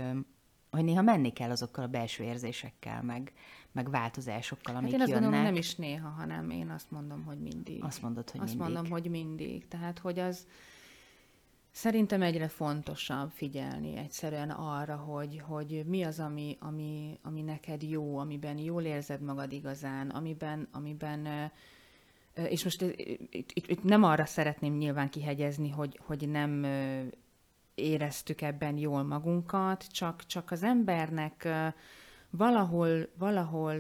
hogy 0.72 0.84
néha 0.84 1.02
menni 1.02 1.34
kell 1.34 1.50
azokkal 1.50 1.84
a 1.84 1.88
belső 1.88 2.24
érzésekkel, 2.24 3.02
meg, 3.04 3.34
meg 3.72 3.90
változásokkal, 3.90 4.76
amik 4.76 4.92
hát 4.92 5.00
én 5.00 5.02
azt 5.02 5.10
jönnek. 5.10 5.24
gondolom, 5.24 5.54
nem 5.54 5.62
is 5.62 5.76
néha, 5.76 6.10
hanem 6.10 6.50
én 6.50 6.70
azt 6.70 6.92
mondom, 6.92 7.24
hogy 7.24 7.40
mindig. 7.40 7.84
Azt 7.84 8.02
mondod, 8.02 8.30
hogy 8.30 8.42
azt 8.42 8.56
mindig. 8.56 8.74
mondom, 8.74 8.92
hogy 8.92 9.10
mindig. 9.10 9.68
Tehát, 9.68 10.00
hogy 10.00 10.20
az, 10.20 10.48
Szerintem 11.80 12.22
egyre 12.22 12.48
fontosabb 12.48 13.30
figyelni 13.32 13.98
egyszerűen 13.98 14.50
arra, 14.50 14.96
hogy, 14.96 15.42
hogy 15.48 15.84
mi 15.86 16.04
az, 16.04 16.20
ami, 16.20 16.58
ami, 16.60 17.20
ami 17.22 17.42
neked 17.42 17.84
jó, 17.84 18.18
amiben 18.18 18.58
jól 18.58 18.84
érzed 18.84 19.22
magad 19.22 19.52
igazán, 19.52 20.10
amiben, 20.10 20.68
amiben 20.72 21.52
és 22.34 22.64
most 22.64 22.82
itt, 22.82 23.52
itt, 23.54 23.68
itt 23.68 23.84
nem 23.84 24.04
arra 24.04 24.26
szeretném 24.26 24.78
nyilván 24.78 25.10
kihegyezni, 25.10 25.70
hogy, 25.70 26.00
hogy 26.06 26.30
nem 26.30 26.66
éreztük 27.76 28.42
ebben 28.42 28.78
jól 28.78 29.04
magunkat, 29.04 29.88
csak, 29.92 30.26
csak 30.26 30.52
az 30.52 30.64
embernek 30.64 31.48
valahol, 32.30 33.10
valahol 33.18 33.78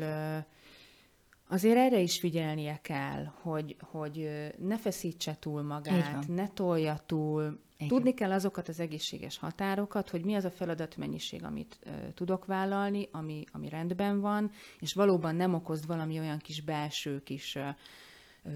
azért 1.51 1.77
erre 1.77 1.99
is 1.99 2.19
figyelnie 2.19 2.79
kell, 2.81 3.25
hogy, 3.41 3.75
hogy 3.79 4.29
ne 4.57 4.77
feszítse 4.77 5.38
túl 5.39 5.62
magát, 5.62 6.27
ne 6.27 6.47
tolja 6.47 6.99
túl, 7.05 7.59
igen. 7.77 7.88
Tudni 7.88 8.13
kell 8.13 8.31
azokat 8.31 8.67
az 8.67 8.79
egészséges 8.79 9.38
határokat, 9.38 10.09
hogy 10.09 10.25
mi 10.25 10.35
az 10.35 10.45
a 10.45 10.51
feladatmennyiség, 10.51 11.43
amit 11.43 11.79
ö, 11.83 11.89
tudok 12.13 12.45
vállalni, 12.45 13.07
ami, 13.12 13.43
ami 13.51 13.69
rendben 13.69 14.19
van, 14.19 14.51
és 14.79 14.93
valóban 14.93 15.35
nem 15.35 15.53
okoz 15.53 15.85
valami 15.85 16.19
olyan 16.19 16.38
kis 16.38 16.62
belső 16.62 17.23
kis 17.23 17.55
ö, 17.55 17.69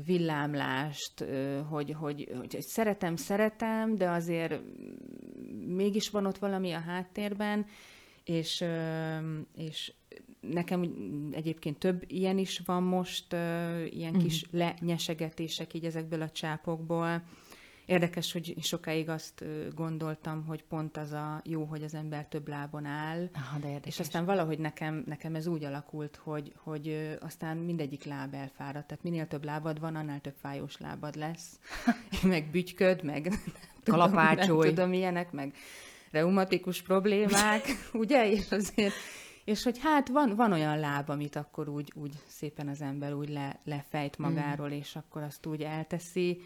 villámlást, 0.05 1.21
ö, 1.21 1.61
hogy, 1.69 1.95
hogy, 1.99 2.29
hogy, 2.37 2.53
hogy 2.53 2.61
szeretem, 2.61 3.15
szeretem, 3.15 3.95
de 3.95 4.09
azért 4.09 4.59
mégis 5.67 6.09
van 6.09 6.25
ott 6.25 6.37
valami 6.37 6.71
a 6.71 6.79
háttérben, 6.79 7.65
és, 8.23 8.63
és 9.55 9.93
nekem 10.51 10.93
egyébként 11.31 11.77
több 11.77 12.03
ilyen 12.07 12.37
is 12.37 12.61
van 12.65 12.83
most, 12.83 13.33
ilyen 13.89 14.17
kis 14.17 14.43
uh-huh. 14.43 14.59
lenyesegetések 14.59 15.73
így 15.73 15.85
ezekből 15.85 16.21
a 16.21 16.29
csápokból, 16.29 17.23
Érdekes, 17.85 18.31
hogy 18.31 18.55
sokáig 18.61 19.09
azt 19.09 19.43
gondoltam, 19.75 20.45
hogy 20.45 20.63
pont 20.63 20.97
az 20.97 21.11
a 21.11 21.41
jó, 21.45 21.63
hogy 21.63 21.83
az 21.83 21.93
ember 21.93 22.27
több 22.27 22.47
lábon 22.47 22.85
áll. 22.85 23.29
Aha, 23.33 23.59
de 23.59 23.67
érdekes. 23.67 23.93
És 23.93 23.99
aztán 23.99 24.25
valahogy 24.25 24.59
nekem, 24.59 25.03
nekem 25.07 25.35
ez 25.35 25.47
úgy 25.47 25.63
alakult, 25.63 26.19
hogy, 26.23 26.53
hogy 26.57 27.17
aztán 27.19 27.57
mindegyik 27.57 28.03
láb 28.03 28.33
elfáradt. 28.33 28.87
Tehát 28.87 29.03
minél 29.03 29.27
több 29.27 29.43
lábad 29.43 29.79
van, 29.79 29.95
annál 29.95 30.21
több 30.21 30.35
fájós 30.41 30.77
lábad 30.77 31.15
lesz. 31.15 31.59
meg 32.23 32.49
bütyköd, 32.51 33.03
meg 33.03 33.31
kalapácsolj. 33.83 34.65
Nem 34.65 34.75
tudom, 34.75 34.93
ilyenek, 34.93 35.31
meg 35.31 35.53
reumatikus 36.11 36.81
problémák, 36.81 37.65
ugye? 37.93 38.31
És 38.31 38.51
azért 38.51 38.93
és 39.43 39.63
hogy 39.63 39.79
hát 39.79 40.07
van, 40.09 40.35
van 40.35 40.51
olyan 40.51 40.79
láb, 40.79 41.09
amit 41.09 41.35
akkor 41.35 41.69
úgy, 41.69 41.91
úgy 41.95 42.13
szépen 42.27 42.67
az 42.67 42.81
ember 42.81 43.13
úgy 43.13 43.29
le, 43.29 43.59
lefejt 43.63 44.17
magáról, 44.17 44.67
mm. 44.67 44.71
és 44.71 44.95
akkor 44.95 45.21
azt 45.21 45.45
úgy 45.45 45.61
elteszi. 45.61 46.41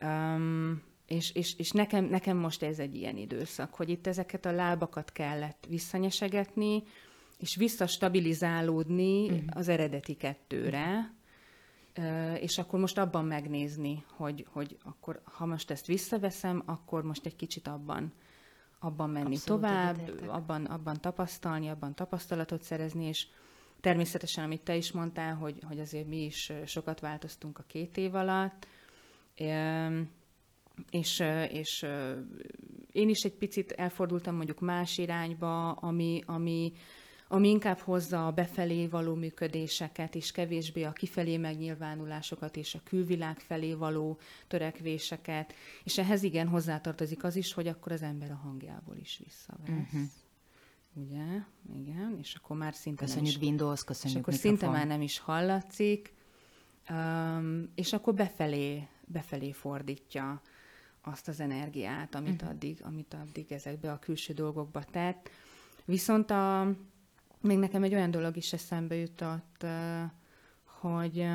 Um, 0.00 0.82
és, 1.06 1.34
és, 1.34 1.58
és 1.58 1.70
nekem, 1.70 2.04
nekem 2.04 2.36
most 2.36 2.62
ez 2.62 2.78
egy 2.78 2.96
ilyen 2.96 3.16
időszak, 3.16 3.74
hogy 3.74 3.88
itt 3.88 4.06
ezeket 4.06 4.46
a 4.46 4.52
lábakat 4.52 5.12
kellett 5.12 5.66
visszanyesegetni, 5.68 6.82
és 7.38 7.56
visszastabilizálódni 7.56 9.24
uh-huh. 9.24 9.42
az 9.48 9.68
eredeti 9.68 10.14
kettőre, 10.14 11.14
és 12.40 12.58
akkor 12.58 12.80
most 12.80 12.98
abban 12.98 13.24
megnézni, 13.24 14.04
hogy, 14.16 14.46
hogy 14.52 14.76
akkor, 14.82 15.20
ha 15.24 15.46
most 15.46 15.70
ezt 15.70 15.86
visszaveszem, 15.86 16.62
akkor 16.66 17.02
most 17.02 17.26
egy 17.26 17.36
kicsit 17.36 17.68
abban 17.68 18.12
abban 18.80 19.10
menni 19.10 19.34
Abszolút 19.34 19.62
tovább, 19.62 19.98
abban, 20.26 20.64
abban 20.64 21.00
tapasztalni, 21.00 21.68
abban 21.68 21.94
tapasztalatot 21.94 22.62
szerezni, 22.62 23.04
és 23.04 23.26
természetesen, 23.80 24.44
amit 24.44 24.62
te 24.62 24.76
is 24.76 24.92
mondtál, 24.92 25.34
hogy, 25.34 25.58
hogy 25.66 25.80
azért 25.80 26.06
mi 26.06 26.24
is 26.24 26.52
sokat 26.66 27.00
változtunk 27.00 27.58
a 27.58 27.64
két 27.66 27.96
év 27.96 28.14
alatt, 28.14 28.66
és, 30.90 31.22
és 31.50 31.86
én 32.92 33.08
is 33.08 33.22
egy 33.22 33.34
picit 33.34 33.72
elfordultam 33.72 34.34
mondjuk 34.34 34.60
más 34.60 34.98
irányba, 34.98 35.72
ami, 35.72 36.22
ami, 36.26 36.72
ami 37.32 37.48
inkább 37.48 37.78
hozza 37.78 38.26
a 38.26 38.30
befelé 38.30 38.86
való 38.86 39.14
működéseket, 39.14 40.14
és 40.14 40.32
kevésbé 40.32 40.82
a 40.82 40.92
kifelé 40.92 41.36
megnyilvánulásokat, 41.36 42.56
és 42.56 42.74
a 42.74 42.80
külvilág 42.84 43.38
felé 43.38 43.74
való 43.74 44.18
törekvéseket. 44.48 45.54
És 45.84 45.98
ehhez 45.98 46.22
igen 46.22 46.48
hozzátartozik 46.48 47.24
az 47.24 47.36
is, 47.36 47.52
hogy 47.52 47.66
akkor 47.66 47.92
az 47.92 48.02
ember 48.02 48.30
a 48.30 48.34
hangjából 48.34 48.96
is 48.96 49.20
visszavesz. 49.24 49.68
Uh-huh. 49.68 50.00
Ugye? 50.94 51.24
Igen, 51.76 52.16
és 52.18 52.34
akkor 52.34 52.56
már 52.56 52.74
szinte 52.74 53.04
köszönjük 53.04 53.32
nem 53.32 53.42
is, 53.42 53.48
Windows, 53.48 53.84
köszönjük 53.84 54.18
És 54.18 54.22
akkor 54.22 54.32
mikrofon. 54.32 54.58
szinte 54.58 54.78
már 54.78 54.86
nem 54.86 55.02
is 55.02 55.18
hallatszik, 55.18 56.14
um, 56.90 57.70
és 57.74 57.92
akkor 57.92 58.14
befelé 58.14 58.88
befelé 59.06 59.52
fordítja 59.52 60.40
azt 61.02 61.28
az 61.28 61.40
energiát, 61.40 62.14
amit, 62.14 62.34
uh-huh. 62.34 62.50
addig, 62.50 62.78
amit 62.82 63.14
addig 63.14 63.52
ezekbe 63.52 63.92
a 63.92 63.98
külső 63.98 64.32
dolgokba 64.32 64.84
tett. 64.84 65.30
Viszont 65.84 66.30
a, 66.30 66.72
még 67.40 67.58
nekem 67.58 67.82
egy 67.82 67.94
olyan 67.94 68.10
dolog 68.10 68.36
is 68.36 68.52
eszembe 68.52 68.94
jutott, 68.94 69.66
hogy 70.64 71.26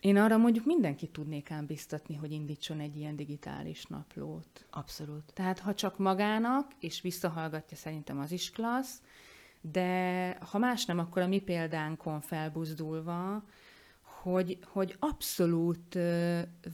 én 0.00 0.16
arra 0.16 0.36
mondjuk 0.36 0.64
mindenki 0.64 1.08
tudnék 1.08 1.50
ám 1.50 1.66
biztatni, 1.66 2.14
hogy 2.14 2.32
indítson 2.32 2.80
egy 2.80 2.96
ilyen 2.96 3.16
digitális 3.16 3.84
naplót. 3.84 4.66
Abszolút. 4.70 5.32
Tehát 5.34 5.58
ha 5.58 5.74
csak 5.74 5.98
magának, 5.98 6.72
és 6.78 7.00
visszahallgatja, 7.00 7.76
szerintem 7.76 8.18
az 8.18 8.32
is 8.32 8.50
klassz, 8.50 9.02
de 9.60 10.38
ha 10.50 10.58
más 10.58 10.84
nem, 10.84 10.98
akkor 10.98 11.22
a 11.22 11.26
mi 11.26 11.38
példánkon 11.38 12.20
felbuzdulva, 12.20 13.44
hogy, 14.22 14.58
hogy 14.66 14.96
abszolút 14.98 15.98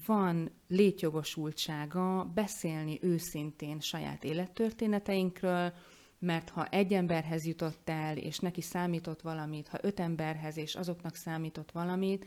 van 0.06 0.50
létjogosultsága 0.68 2.24
beszélni 2.34 2.98
őszintén 3.02 3.80
saját 3.80 4.24
élettörténeteinkről, 4.24 5.72
mert 6.18 6.48
ha 6.48 6.66
egy 6.66 6.92
emberhez 6.92 7.46
jutott 7.46 7.88
el, 7.88 8.16
és 8.16 8.38
neki 8.38 8.60
számított 8.60 9.20
valamit, 9.20 9.68
ha 9.68 9.78
öt 9.82 10.00
emberhez, 10.00 10.56
és 10.56 10.74
azoknak 10.74 11.14
számított 11.14 11.72
valamit, 11.72 12.26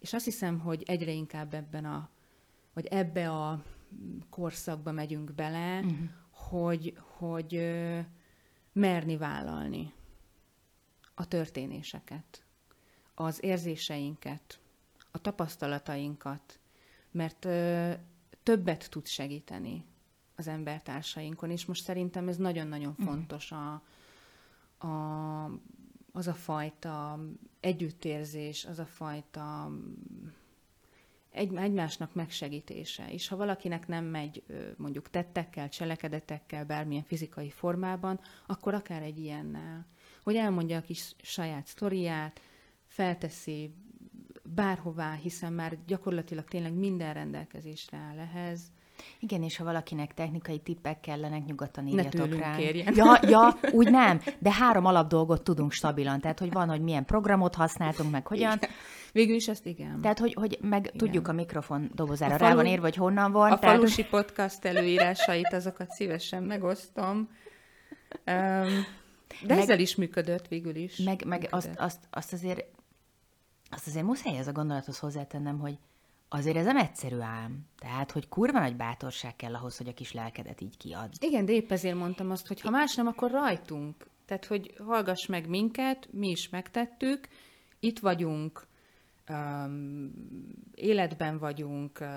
és 0.00 0.12
azt 0.12 0.24
hiszem, 0.24 0.58
hogy 0.58 0.82
egyre 0.86 1.10
inkább 1.10 1.54
ebben 1.54 1.84
a, 1.84 2.08
vagy 2.72 2.86
ebbe 2.86 3.30
a 3.30 3.64
korszakba 4.30 4.92
megyünk 4.92 5.32
bele, 5.32 5.78
uh-huh. 5.78 5.96
hogy, 6.30 6.98
hogy 7.16 7.74
merni 8.72 9.16
vállalni 9.16 9.92
a 11.14 11.28
történéseket 11.28 12.44
az 13.14 13.44
érzéseinket, 13.44 14.60
a 15.10 15.18
tapasztalatainkat 15.18 16.58
mert 17.16 17.44
ö, 17.44 17.92
többet 18.42 18.90
tud 18.90 19.06
segíteni 19.06 19.84
az 20.36 20.48
embertársainkon, 20.48 21.50
és 21.50 21.64
most 21.64 21.82
szerintem 21.82 22.28
ez 22.28 22.36
nagyon-nagyon 22.36 22.94
mhm. 22.98 23.06
fontos 23.08 23.52
a, 23.52 23.82
a, 24.86 25.44
az 26.12 26.26
a 26.26 26.34
fajta 26.34 27.20
együttérzés, 27.60 28.64
az 28.64 28.78
a 28.78 28.86
fajta 28.86 29.70
egy, 31.30 31.54
egymásnak 31.54 32.14
megsegítése. 32.14 33.12
És 33.12 33.28
ha 33.28 33.36
valakinek 33.36 33.86
nem 33.86 34.04
megy 34.04 34.42
mondjuk 34.76 35.10
tettekkel, 35.10 35.68
cselekedetekkel, 35.68 36.64
bármilyen 36.64 37.04
fizikai 37.04 37.50
formában, 37.50 38.20
akkor 38.46 38.74
akár 38.74 39.02
egy 39.02 39.18
ilyennel. 39.18 39.86
Hogy 40.22 40.36
elmondja 40.36 40.76
a 40.76 40.80
kis 40.80 41.14
saját 41.22 41.66
sztoriát, 41.66 42.40
felteszi 42.86 43.74
bárhová, 44.54 45.14
hiszen 45.14 45.52
már 45.52 45.78
gyakorlatilag 45.86 46.44
tényleg 46.44 46.72
minden 46.72 47.14
rendelkezésre 47.14 47.98
áll 47.98 48.18
ehhez, 48.18 48.72
igen, 49.18 49.42
és 49.42 49.56
ha 49.56 49.64
valakinek 49.64 50.14
technikai 50.14 50.58
tippek 50.58 51.00
kellenek, 51.00 51.44
nyugodtan 51.44 51.86
írjatok 51.86 52.28
ne 52.28 52.36
rá. 52.36 52.56
Kérjen. 52.56 52.94
Ja, 52.96 53.18
ja, 53.22 53.58
úgy 53.72 53.90
nem, 53.90 54.20
de 54.38 54.52
három 54.52 54.84
alap 54.84 55.08
dolgot 55.08 55.42
tudunk 55.42 55.72
stabilan. 55.72 56.20
Tehát, 56.20 56.38
hogy 56.38 56.52
van, 56.52 56.68
hogy 56.68 56.80
milyen 56.80 57.04
programot 57.04 57.54
használtunk, 57.54 58.10
meg 58.10 58.26
hogyan. 58.26 58.56
Igen. 58.56 58.70
Végül 59.12 59.34
is 59.34 59.48
ezt 59.48 59.66
igen. 59.66 60.00
Tehát, 60.00 60.18
hogy, 60.18 60.34
hogy 60.34 60.58
meg 60.60 60.84
igen. 60.84 60.96
tudjuk 60.96 61.28
a 61.28 61.32
mikrofon 61.32 61.90
dobozára 61.94 62.34
a 62.34 62.38
falu, 62.38 62.50
rá 62.50 62.56
van 62.56 62.66
írva, 62.66 62.82
hogy 62.82 62.96
honnan 62.96 63.32
van. 63.32 63.52
A 63.52 63.58
tehát... 63.58 63.76
falusi 63.76 64.04
podcast 64.04 64.64
előírásait, 64.64 65.52
azokat 65.52 65.90
szívesen 65.90 66.42
megosztom. 66.42 67.16
Um, 67.16 68.86
de 69.42 69.54
meg, 69.54 69.58
ezzel 69.58 69.78
is 69.78 69.94
működött 69.94 70.48
végül 70.48 70.76
is. 70.76 70.96
Meg, 70.96 71.24
meg 71.26 71.46
azt, 71.50 71.70
azt, 71.76 71.98
azt, 72.10 72.32
azért 72.32 72.64
azt 73.70 73.86
azért 73.86 74.04
muszáj 74.04 74.38
ez 74.38 74.46
a 74.48 74.52
gondolathoz 74.52 74.98
hozzátennem, 74.98 75.58
hogy 75.58 75.78
Azért 76.28 76.56
ez 76.56 76.64
nem 76.64 76.76
egyszerű 76.76 77.18
ám. 77.18 77.66
Tehát, 77.78 78.10
hogy 78.10 78.28
kurva 78.28 78.58
nagy 78.58 78.76
bátorság 78.76 79.36
kell 79.36 79.54
ahhoz, 79.54 79.76
hogy 79.76 79.88
a 79.88 79.94
kis 79.94 80.12
lelkedet 80.12 80.60
így 80.60 80.76
kiad. 80.76 81.10
Igen, 81.18 81.44
de 81.44 81.52
épp 81.52 81.72
ezért 81.72 81.96
mondtam 81.96 82.30
azt, 82.30 82.46
hogy 82.46 82.60
ha 82.60 82.70
más 82.70 82.94
nem, 82.94 83.06
akkor 83.06 83.30
rajtunk. 83.30 84.06
Tehát, 84.26 84.44
hogy 84.44 84.74
hallgass 84.86 85.26
meg 85.26 85.48
minket, 85.48 86.08
mi 86.12 86.28
is 86.28 86.48
megtettük, 86.48 87.28
itt 87.80 87.98
vagyunk, 87.98 88.66
um, 89.28 90.12
életben 90.74 91.38
vagyunk, 91.38 91.98
uh, 92.00 92.08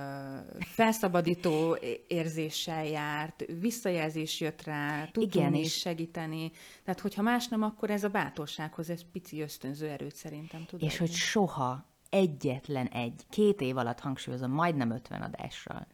felszabadító 0.60 1.78
érzéssel 2.08 2.86
járt, 2.86 3.46
visszajelzés 3.60 4.40
jött 4.40 4.64
rá, 4.64 5.06
tudtunk 5.06 5.58
is 5.58 5.74
segíteni. 5.74 6.52
Tehát, 6.84 7.00
hogyha 7.00 7.22
más 7.22 7.48
nem, 7.48 7.64
akkor 7.64 7.90
ez 7.90 8.04
a 8.04 8.10
bátorsághoz 8.10 8.90
ez 8.90 9.02
pici 9.12 9.42
ösztönző 9.42 9.88
erőt 9.88 10.16
szerintem 10.16 10.66
tud. 10.66 10.82
És 10.82 10.94
adni. 10.94 11.08
hogy 11.08 11.16
soha 11.16 11.89
egyetlen 12.10 12.88
egy, 12.88 13.26
két 13.30 13.62
év 13.62 13.78
alatt 13.78 14.00
hangsúlyozom, 14.00 14.52
majdnem 14.52 14.92
50 14.92 15.22
adással, 15.22 15.88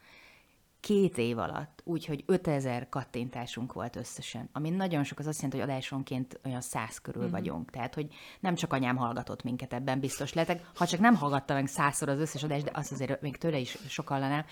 két 0.80 1.18
év 1.18 1.38
alatt, 1.38 1.82
úgyhogy 1.84 2.24
5000 2.26 2.90
kattintásunk 2.90 3.74
volt 3.74 3.96
összesen, 3.96 4.50
ami 4.52 4.70
nagyon 4.70 5.04
sok, 5.04 5.20
az 5.20 5.28
azt 5.28 5.42
jelenti, 5.42 5.60
hogy 5.60 5.70
adásonként 5.70 6.40
olyan 6.46 6.62
száz 6.62 6.98
körül 6.98 7.22
mm-hmm. 7.22 7.32
vagyunk. 7.32 7.72
Tehát, 7.72 7.94
hogy 7.94 8.14
nem 8.40 8.56
csak 8.56 8.74
anyám 8.74 8.96
hallgatott 8.96 9.44
minket 9.44 9.74
ebben, 9.74 10.00
biztos 10.00 10.34
letek, 10.34 10.70
ha 10.76 10.86
csak 10.86 11.00
nem 11.00 11.16
hallgatta 11.16 11.54
meg 11.54 11.68
százszor 11.68 12.10
az 12.10 12.20
összes 12.20 12.44
adást, 12.44 12.64
de 12.64 12.72
azt 12.74 12.92
azért 12.92 13.22
még 13.22 13.38
tőle 13.38 13.58
is 13.58 13.78
sokallanám, 13.88 14.46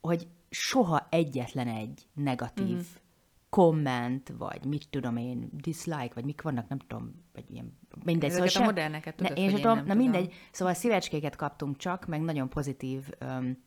hogy 0.00 0.28
soha 0.50 1.06
egyetlen 1.10 1.68
egy 1.68 2.06
negatív 2.14 2.66
mm-hmm 2.66 3.06
komment, 3.50 4.32
vagy 4.38 4.64
mit 4.64 4.88
tudom 4.90 5.16
én, 5.16 5.48
dislike, 5.52 6.10
vagy 6.14 6.24
mik 6.24 6.42
vannak, 6.42 6.68
nem 6.68 6.78
tudom, 6.78 7.24
vagy 7.32 7.44
ilyen 7.50 7.78
mindegy. 8.04 8.30
Ezeket 8.30 8.50
szóval 8.50 8.68
a 8.68 8.72
moderneket 8.72 9.16
tudod, 9.16 9.32
ne, 9.32 9.42
én, 9.42 9.48
én 9.48 9.54
tudom, 9.54 9.76
na 9.76 9.82
tudom. 9.82 9.96
mindegy, 9.96 10.32
szóval 10.52 10.74
szívecskéket 10.74 11.36
kaptunk 11.36 11.76
csak, 11.76 12.06
meg 12.06 12.20
nagyon 12.20 12.48
pozitív 12.48 13.08
um, 13.20 13.66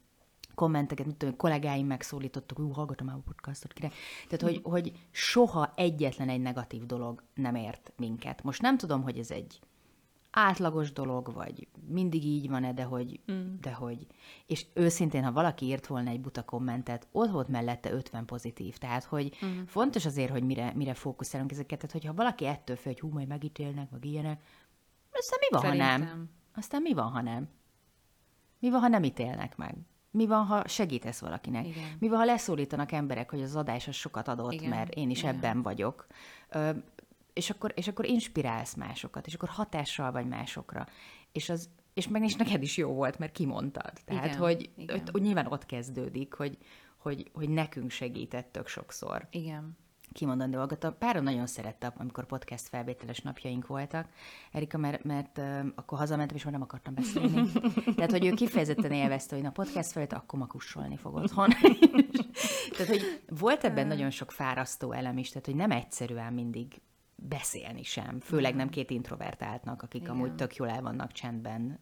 kommenteket, 0.55 1.05
mit 1.05 1.15
tudom, 1.15 1.35
kollégáim 1.35 1.87
megszólítottuk, 1.87 2.57
hogy 2.57 2.67
hallgatom 2.73 3.07
a 3.07 3.21
podcastot, 3.25 3.73
kire. 3.73 3.89
Tehát, 4.27 4.41
hogy, 4.41 4.59
hogy 4.63 4.91
soha 5.11 5.73
egyetlen 5.75 6.29
egy 6.29 6.41
negatív 6.41 6.85
dolog 6.85 7.23
nem 7.33 7.55
ért 7.55 7.91
minket. 7.97 8.43
Most 8.43 8.61
nem 8.61 8.77
tudom, 8.77 9.01
hogy 9.01 9.17
ez 9.17 9.31
egy 9.31 9.59
átlagos 10.31 10.91
dolog, 10.91 11.33
vagy 11.33 11.67
mindig 11.87 12.25
így 12.25 12.49
van-e, 12.49 12.73
de 12.73 12.83
hogy, 12.83 13.19
mm. 13.31 13.55
de 13.61 13.73
hogy. 13.73 14.07
És 14.45 14.65
őszintén, 14.73 15.23
ha 15.23 15.31
valaki 15.31 15.65
írt 15.65 15.87
volna 15.87 16.09
egy 16.09 16.21
buta 16.21 16.43
kommentet, 16.43 17.07
ott 17.11 17.29
volt 17.29 17.47
mellette 17.47 17.91
50 17.91 18.25
pozitív. 18.25 18.77
Tehát, 18.77 19.03
hogy 19.03 19.37
mm. 19.45 19.63
fontos 19.63 20.05
azért, 20.05 20.31
hogy 20.31 20.43
mire, 20.43 20.71
mire 20.75 20.93
fókuszálunk 20.93 21.51
ezeket. 21.51 21.79
Tehát, 21.79 21.91
hogyha 21.91 22.13
valaki 22.13 22.45
ettől 22.45 22.75
fél, 22.75 22.91
hogy 22.91 23.01
hú, 23.01 23.09
majd 23.09 23.27
megítélnek, 23.27 23.89
meg 23.91 24.05
ilyenek, 24.05 24.41
aztán 25.11 25.39
mi 25.39 25.47
van, 25.49 25.61
Szerintem. 25.61 25.89
ha 25.89 25.97
nem? 25.97 26.29
Aztán 26.55 26.81
mi 26.81 26.93
van, 26.93 27.11
ha 27.11 27.21
nem? 27.21 27.49
Mi 28.59 28.69
van, 28.69 28.79
ha 28.79 28.87
nem 28.87 29.03
ítélnek 29.03 29.57
meg? 29.57 29.75
Mi 30.11 30.25
van, 30.27 30.45
ha 30.45 30.67
segítesz 30.67 31.19
valakinek? 31.19 31.67
Igen. 31.67 31.83
Mi 31.99 32.07
van, 32.07 32.17
ha 32.17 32.25
leszólítanak 32.25 32.91
emberek, 32.91 33.29
hogy 33.29 33.41
az 33.41 33.55
adás 33.55 33.87
az 33.87 33.95
sokat 33.95 34.27
adott, 34.27 34.51
Igen. 34.51 34.69
mert 34.69 34.93
én 34.93 35.09
is 35.09 35.19
Igen. 35.19 35.35
ebben 35.35 35.61
vagyok 35.61 36.07
és 37.33 37.49
akkor, 37.49 37.71
és 37.75 37.87
akkor 37.87 38.05
inspirálsz 38.05 38.73
másokat, 38.73 39.27
és 39.27 39.33
akkor 39.33 39.49
hatással 39.49 40.11
vagy 40.11 40.27
másokra. 40.27 40.87
És, 41.31 41.49
az, 41.49 41.69
és 41.93 42.07
meg 42.07 42.23
is 42.23 42.35
neked 42.35 42.63
is 42.63 42.77
jó 42.77 42.93
volt, 42.93 43.19
mert 43.19 43.31
kimondtad. 43.31 43.93
Tehát, 44.05 44.25
igen, 44.25 44.37
hogy, 44.37 44.69
igen. 44.75 44.97
Hogy, 44.97 45.09
hogy 45.11 45.21
nyilván 45.21 45.45
ott 45.45 45.65
kezdődik, 45.65 46.33
hogy, 46.33 46.57
hogy, 46.97 47.31
hogy 47.33 47.49
nekünk 47.49 47.91
segítettök 47.91 48.67
sokszor. 48.67 49.27
Igen 49.31 49.77
kimondani 50.13 50.51
dolgot. 50.51 50.83
A 50.83 50.91
páron 50.91 51.23
nagyon 51.23 51.47
szerette, 51.47 51.93
amikor 51.97 52.25
podcast 52.25 52.67
felvételes 52.67 53.19
napjaink 53.19 53.67
voltak. 53.67 54.07
Erika, 54.51 54.77
mert, 54.77 55.03
mert 55.03 55.37
uh, 55.37 55.65
akkor 55.75 55.97
hazamentem, 55.97 56.35
és 56.35 56.43
már 56.43 56.53
nem 56.53 56.61
akartam 56.61 56.93
beszélni. 56.93 57.51
Tehát, 57.95 58.11
hogy 58.11 58.25
ő 58.25 58.31
kifejezetten 58.31 58.91
élvezte, 58.91 59.35
hogy 59.35 59.43
na 59.43 59.51
podcast 59.51 59.91
felvétel, 59.91 60.17
akkor 60.17 60.39
ma 60.39 60.45
kussolni 60.45 60.97
fog 60.97 61.15
otthon. 61.15 61.49
tehát, 62.75 62.87
hogy 62.87 63.21
volt 63.27 63.63
ebben 63.63 63.87
nagyon 63.87 64.09
sok 64.09 64.31
fárasztó 64.31 64.91
elem 64.91 65.17
is, 65.17 65.29
tehát, 65.29 65.45
hogy 65.45 65.55
nem 65.55 65.71
egyszerűen 65.71 66.33
mindig 66.33 66.81
beszélni 67.29 67.83
sem, 67.83 68.19
főleg 68.19 68.55
nem 68.55 68.69
két 68.69 68.89
introvertáltnak, 68.89 69.81
akik 69.81 70.01
Igen. 70.01 70.13
amúgy 70.13 70.35
tök 70.35 70.55
jól 70.55 70.69
el 70.69 70.81
vannak 70.81 71.11
csendben 71.11 71.79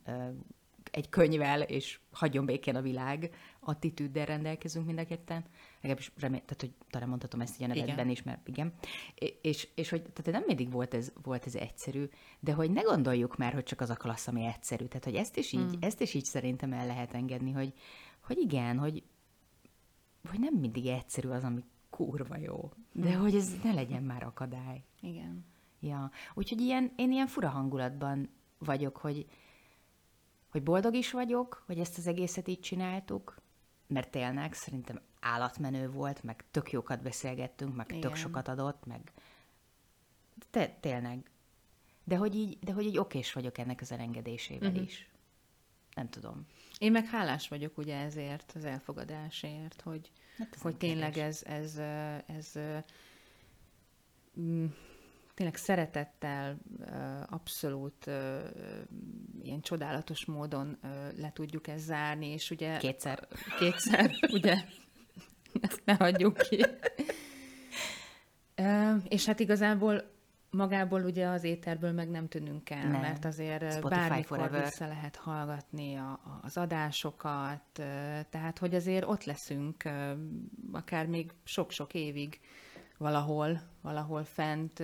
egy 0.92 1.10
könyvel, 1.10 1.62
és 1.62 2.00
hagyjon 2.12 2.46
békén 2.46 2.76
a 2.76 2.82
világ 2.82 3.36
attitűddel 3.60 4.26
rendelkezünk 4.26 4.86
mind 4.86 5.00
a 5.00 5.06
ketten. 5.06 5.46
Legalábbis 5.76 6.12
remélem, 6.18 6.46
tehát, 6.46 6.62
hogy 6.62 6.74
talán 6.90 7.10
mondhatom 7.10 7.42
ezt 7.42 7.56
így 7.56 7.64
a 7.64 7.68
nevedben 7.68 7.94
igen. 7.94 8.10
is, 8.10 8.24
mert 8.24 8.48
igen. 8.48 8.74
És, 9.42 9.68
és 9.76 9.90
hogy 9.90 10.02
tehát 10.02 10.40
nem 10.40 10.44
mindig 10.48 10.72
volt 10.72 10.94
ez, 10.94 11.12
volt 11.24 11.46
ez 11.46 11.56
egyszerű, 11.56 12.10
de 12.40 12.54
hogy 12.54 12.72
ne 12.72 12.82
gondoljuk 12.82 13.38
már, 13.38 13.54
hogy 13.54 13.64
csak 13.64 13.82
az 13.82 13.90
a 13.90 13.96
klassz, 13.96 14.28
ami 14.28 14.46
egyszerű. 14.46 14.86
Tehát, 14.86 15.04
hogy 15.04 15.16
ezt 15.16 15.38
is 15.38 15.52
így, 15.52 15.60
hmm. 15.60 15.80
ezt 15.80 16.02
is 16.02 16.14
így 16.14 16.26
szerintem 16.26 16.74
el 16.74 16.88
lehet 16.88 17.14
engedni, 17.14 17.52
hogy, 17.52 17.74
hogy 18.24 18.38
igen, 18.38 18.78
hogy, 18.78 19.04
hogy 20.30 20.40
nem 20.40 20.54
mindig 20.54 20.86
egyszerű 20.86 21.28
az, 21.28 21.44
ami 21.44 21.64
kurva 21.90 22.38
jó. 22.38 22.72
De 22.92 23.16
hogy 23.16 23.36
ez 23.36 23.54
ne 23.64 23.74
legyen 23.74 24.04
már 24.04 24.24
akadály. 24.24 24.84
Igen. 25.02 25.46
Ja, 25.80 26.12
úgyhogy 26.34 26.62
ilyen, 26.62 26.92
én 26.96 27.12
ilyen 27.12 27.28
fura 27.28 27.50
hangulatban 27.50 28.30
vagyok, 28.58 28.98
hogy, 28.98 29.26
hogy 30.50 30.64
boldog 30.64 30.94
is 30.96 31.12
vagyok, 31.12 31.64
hogy 31.66 31.80
ezt 31.80 31.98
az 31.98 32.08
egészet 32.08 32.48
így 32.48 32.60
csináltuk, 32.60 33.38
mert 33.88 34.12
tényleg 34.12 34.54
szerintem 34.54 35.02
állatmenő 35.20 35.90
volt, 35.92 36.24
meg 36.24 36.46
tök 36.52 36.72
jókat 36.72 37.02
beszélgettünk, 37.02 37.76
meg 37.76 37.86
Igen. 37.90 38.02
tök 38.02 38.16
sokat 38.16 38.48
adott, 38.48 38.86
meg 38.86 39.12
te, 40.50 40.68
tényleg. 40.80 41.32
De 42.04 42.18
hogy 42.18 42.36
így, 42.36 42.60
de 42.60 42.74
hogy 42.74 42.86
így 42.86 42.98
okés 42.98 43.34
vagyok 43.34 43.58
ennek 43.58 43.82
az 43.82 43.92
elengedésével 43.92 44.70
uh-huh. 44.70 44.86
is. 44.86 45.10
Nem 45.96 46.10
tudom. 46.10 46.46
Én 46.80 46.92
meg 46.92 47.06
hálás 47.06 47.48
vagyok 47.48 47.78
ugye 47.78 47.98
ezért, 47.98 48.52
az 48.56 48.66
elfogadásért, 48.66 49.82
hogy, 49.82 50.12
hát 50.38 50.58
hogy 50.62 50.76
tényleg 50.76 51.18
ez, 51.18 51.44
ez, 51.46 51.78
ez, 51.78 52.56
ez 52.56 52.62
mm, 54.40 54.66
tényleg 55.34 55.56
szeretettel, 55.56 56.58
abszolút 57.30 58.10
ilyen 59.42 59.62
csodálatos 59.62 60.26
módon 60.26 60.78
le 61.18 61.32
tudjuk 61.34 61.68
ezt 61.68 61.84
zárni, 61.84 62.28
és 62.28 62.52
ugye... 62.52 62.78
Kétszer. 62.78 63.28
Kétszer, 63.60 64.12
ugye? 64.38 64.56
Ezt 65.62 65.82
ne 65.86 65.94
hagyjuk 65.94 66.38
ki. 66.38 66.66
És 69.08 69.26
hát 69.26 69.40
igazából 69.40 70.19
magából 70.52 71.04
ugye 71.04 71.28
az 71.28 71.44
éterből 71.44 71.92
meg 71.92 72.10
nem 72.10 72.28
tűnünk 72.28 72.70
el, 72.70 72.88
nem. 72.88 73.02
mert 73.02 73.26
azért 73.26 73.72
Spotify 73.72 74.00
bármikor 74.00 74.38
forever. 74.38 74.64
vissza 74.64 74.88
lehet 74.88 75.16
hallgatni 75.16 75.96
a, 75.96 76.20
az 76.42 76.58
adásokat, 76.58 77.62
tehát 78.30 78.58
hogy 78.60 78.76
azért 78.76 79.06
ott 79.08 79.24
leszünk 79.24 79.84
akár 80.72 81.06
még 81.06 81.32
sok-sok 81.44 81.94
évig 81.94 82.40
valahol, 82.98 83.62
valahol 83.82 84.24
fent, 84.24 84.84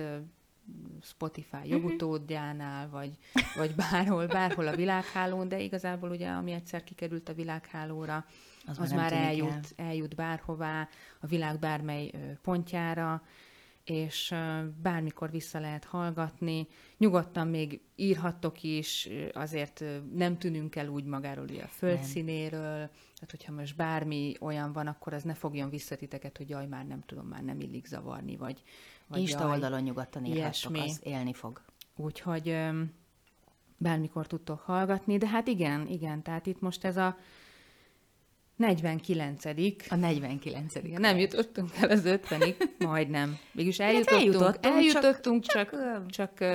Spotify 1.02 1.56
mhm. 1.56 1.68
jogutódjánál, 1.68 2.88
vagy, 2.88 3.18
vagy 3.56 3.74
bárhol, 3.74 4.26
bárhol 4.26 4.66
a 4.66 4.76
világhálón, 4.76 5.48
de 5.48 5.60
igazából 5.60 6.10
ugye, 6.10 6.28
ami 6.28 6.52
egyszer 6.52 6.84
kikerült 6.84 7.28
a 7.28 7.34
világhálóra, 7.34 8.24
az, 8.66 8.78
az 8.78 8.92
már 8.92 9.12
eljut, 9.12 9.74
el. 9.76 9.86
eljut 9.86 10.14
bárhová, 10.14 10.88
a 11.20 11.26
világ 11.26 11.58
bármely 11.58 12.10
pontjára, 12.42 13.22
és 13.86 14.34
bármikor 14.82 15.30
vissza 15.30 15.60
lehet 15.60 15.84
hallgatni. 15.84 16.68
Nyugodtan 16.98 17.48
még 17.48 17.80
írhattok 17.96 18.62
is, 18.62 19.08
azért 19.32 19.84
nem 20.12 20.38
tűnünk 20.38 20.76
el 20.76 20.88
úgy 20.88 21.04
magáról 21.04 21.46
a 21.62 21.66
földszínéről, 21.66 22.90
tehát 23.14 23.30
hogyha 23.30 23.52
most 23.52 23.76
bármi 23.76 24.34
olyan 24.40 24.72
van, 24.72 24.86
akkor 24.86 25.12
az 25.12 25.22
ne 25.22 25.34
fogjon 25.34 25.70
vissza 25.70 25.96
titeket, 25.96 26.36
hogy 26.36 26.48
jaj, 26.48 26.66
már 26.66 26.86
nem 26.86 27.02
tudom, 27.06 27.26
már 27.26 27.42
nem 27.42 27.60
illik 27.60 27.86
zavarni, 27.86 28.36
vagy, 28.36 28.62
vagy 29.06 29.20
Insta 29.20 29.40
jaj, 29.40 29.50
oldalon 29.50 29.82
nyugodtan 29.82 30.24
írhattok, 30.24 30.76
az 30.76 31.00
élni 31.02 31.32
fog. 31.32 31.62
Úgyhogy 31.96 32.56
bármikor 33.76 34.26
tudtok 34.26 34.60
hallgatni, 34.60 35.18
de 35.18 35.28
hát 35.28 35.46
igen, 35.46 35.86
igen, 35.86 36.22
tehát 36.22 36.46
itt 36.46 36.60
most 36.60 36.84
ez 36.84 36.96
a 36.96 37.16
49 38.56 39.44
A 39.88 39.94
49 39.94 40.74
Igen, 40.74 41.00
Nem 41.00 41.18
jutottunk 41.18 41.70
el 41.80 41.90
az 41.90 42.02
50-ig, 42.04 42.54
majdnem. 42.78 43.38
Mégis 43.52 43.78
eljutottunk, 43.78 44.20
hát 44.20 44.20
eljutottunk, 44.20 44.74
eljutottunk, 44.74 45.42
csak, 45.42 45.70
csak, 45.70 46.06
csak, 46.06 46.38
csak... 46.38 46.48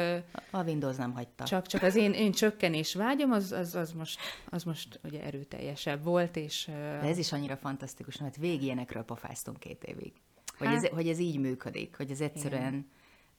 A 0.51 0.63
Windows 0.63 0.95
nem 0.95 1.13
hagyta. 1.13 1.43
Csak, 1.43 1.67
csak 1.67 1.81
az 1.81 1.95
én, 1.95 2.11
én 2.11 2.31
csökkenés 2.31 2.95
vágyom, 2.95 3.31
az, 3.31 3.51
az, 3.51 3.75
az, 3.75 3.91
most, 3.91 4.19
az 4.49 4.63
most 4.63 4.99
ugye 5.03 5.23
erőteljesebb 5.23 6.03
volt, 6.03 6.35
és... 6.35 6.65
De 7.01 7.07
ez 7.07 7.17
is 7.17 7.31
annyira 7.31 7.57
fantasztikus, 7.57 8.17
mert 8.17 8.35
végig 8.35 8.63
ilyenekről 8.63 9.03
pofáztunk 9.03 9.59
két 9.59 9.83
évig. 9.83 10.11
Hogy, 10.57 10.67
hát, 10.67 10.83
ez, 10.83 10.89
hogy 10.89 11.07
ez 11.07 11.19
így 11.19 11.39
működik, 11.39 11.95
hogy 11.97 12.11
ez 12.11 12.21
egyszerűen... 12.21 12.67
Igen 12.67 12.89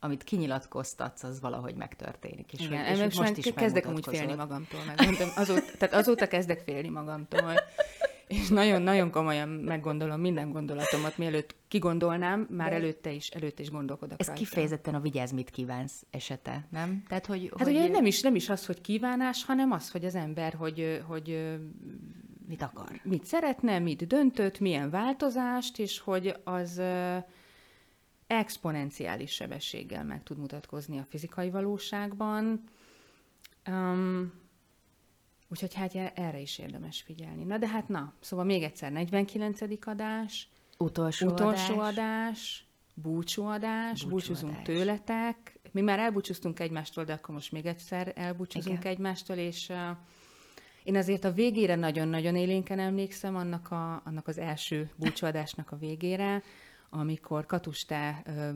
amit 0.05 0.25
kinyilatkoztatsz, 0.25 1.23
az 1.23 1.41
valahogy 1.41 1.75
megtörténik. 1.75 2.53
És 2.53 2.61
Igen, 2.61 2.87
hogy, 2.87 2.99
és 2.99 3.19
most, 3.19 3.37
is 3.37 3.53
kezdek 3.55 3.87
amúgy 3.87 4.07
félni 4.09 4.35
magamtól, 4.35 4.81
megmondom, 4.87 5.29
azóta, 5.37 5.77
tehát 5.79 5.95
azóta 5.95 6.27
kezdek 6.27 6.61
félni 6.61 6.89
magamtól 6.89 7.55
és 8.33 8.49
nagyon-nagyon 8.49 9.11
komolyan 9.11 9.49
meggondolom 9.49 10.21
minden 10.21 10.51
gondolatomat, 10.51 11.19
mielőtt 11.19 11.55
kigondolnám, 11.69 12.47
már 12.51 12.69
De 12.69 12.75
előtte 12.75 13.13
is, 13.13 13.29
előtte 13.29 13.63
is 13.63 13.71
gondolkodok 13.71 14.21
Ez 14.21 14.27
rajta. 14.27 14.43
kifejezetten 14.43 14.95
a 14.95 15.01
vigyázz, 15.01 15.33
mit 15.33 15.51
kívánsz 15.51 16.05
esete, 16.11 16.67
nem? 16.71 17.03
Tehát, 17.09 17.27
hogy, 17.27 17.53
hát 17.57 17.67
hogy... 17.67 17.77
ugye 17.77 17.89
nem 17.89 18.07
is, 18.07 18.21
nem 18.21 18.35
is 18.35 18.49
az, 18.49 18.67
hogy 18.67 18.81
kívánás, 18.81 19.45
hanem 19.45 19.71
az, 19.71 19.91
hogy 19.91 20.05
az 20.05 20.15
ember, 20.15 20.55
hogy, 20.55 21.03
hogy 21.07 21.57
mit 22.47 22.63
akar. 22.63 23.01
Mit 23.03 23.25
szeretne, 23.25 23.79
mit 23.79 24.07
döntött, 24.07 24.61
milyen 24.61 24.91
változást, 24.91 25.79
és 25.79 25.99
hogy 25.99 26.37
az 26.45 26.83
exponenciális 28.27 29.31
sebességgel 29.31 30.05
meg 30.05 30.23
tud 30.23 30.39
mutatkozni 30.39 30.99
a 30.99 31.07
fizikai 31.09 31.51
valóságban. 31.51 32.65
Um, 33.69 34.33
Úgyhogy 35.53 35.75
hát 35.75 35.95
erre 36.15 36.41
is 36.41 36.59
érdemes 36.59 37.03
figyelni. 37.03 37.45
Na 37.45 37.59
de 37.59 37.69
hát 37.69 37.89
na, 37.89 38.13
szóval 38.21 38.45
még 38.45 38.63
egyszer 38.63 38.93
49. 38.93 39.61
adás, 39.87 40.49
utolsó, 40.79 41.27
utolsó 41.27 41.73
adás, 41.73 41.89
adás 41.89 42.67
búcsúadás, 42.95 44.05
búcsúzunk 44.05 44.63
tőletek. 44.63 45.59
Mi 45.73 45.81
már 45.81 45.99
elbúcsúztunk 45.99 46.61
egymástól, 46.61 47.05
de 47.05 47.13
akkor 47.13 47.35
most 47.35 47.53
még 47.53 47.67
egyszer 47.67 48.13
elbúcsúzunk 48.17 48.79
Igen. 48.79 48.93
egymástól, 48.93 49.37
és 49.37 49.69
uh, 49.69 49.77
én 50.85 50.97
azért 50.97 51.25
a 51.25 51.33
végére 51.33 51.75
nagyon-nagyon 51.75 52.37
élénken 52.37 52.79
emlékszem 52.79 53.37
annak, 53.37 53.71
a, 53.71 54.03
annak 54.05 54.29
az 54.29 54.39
első 54.39 54.91
búcsúadásnak 54.97 55.73
a 55.73 55.77
végére, 55.77 56.43
amikor 56.95 57.47
Katus, 57.47 57.85
te 57.85 58.23
ö, 58.25 58.51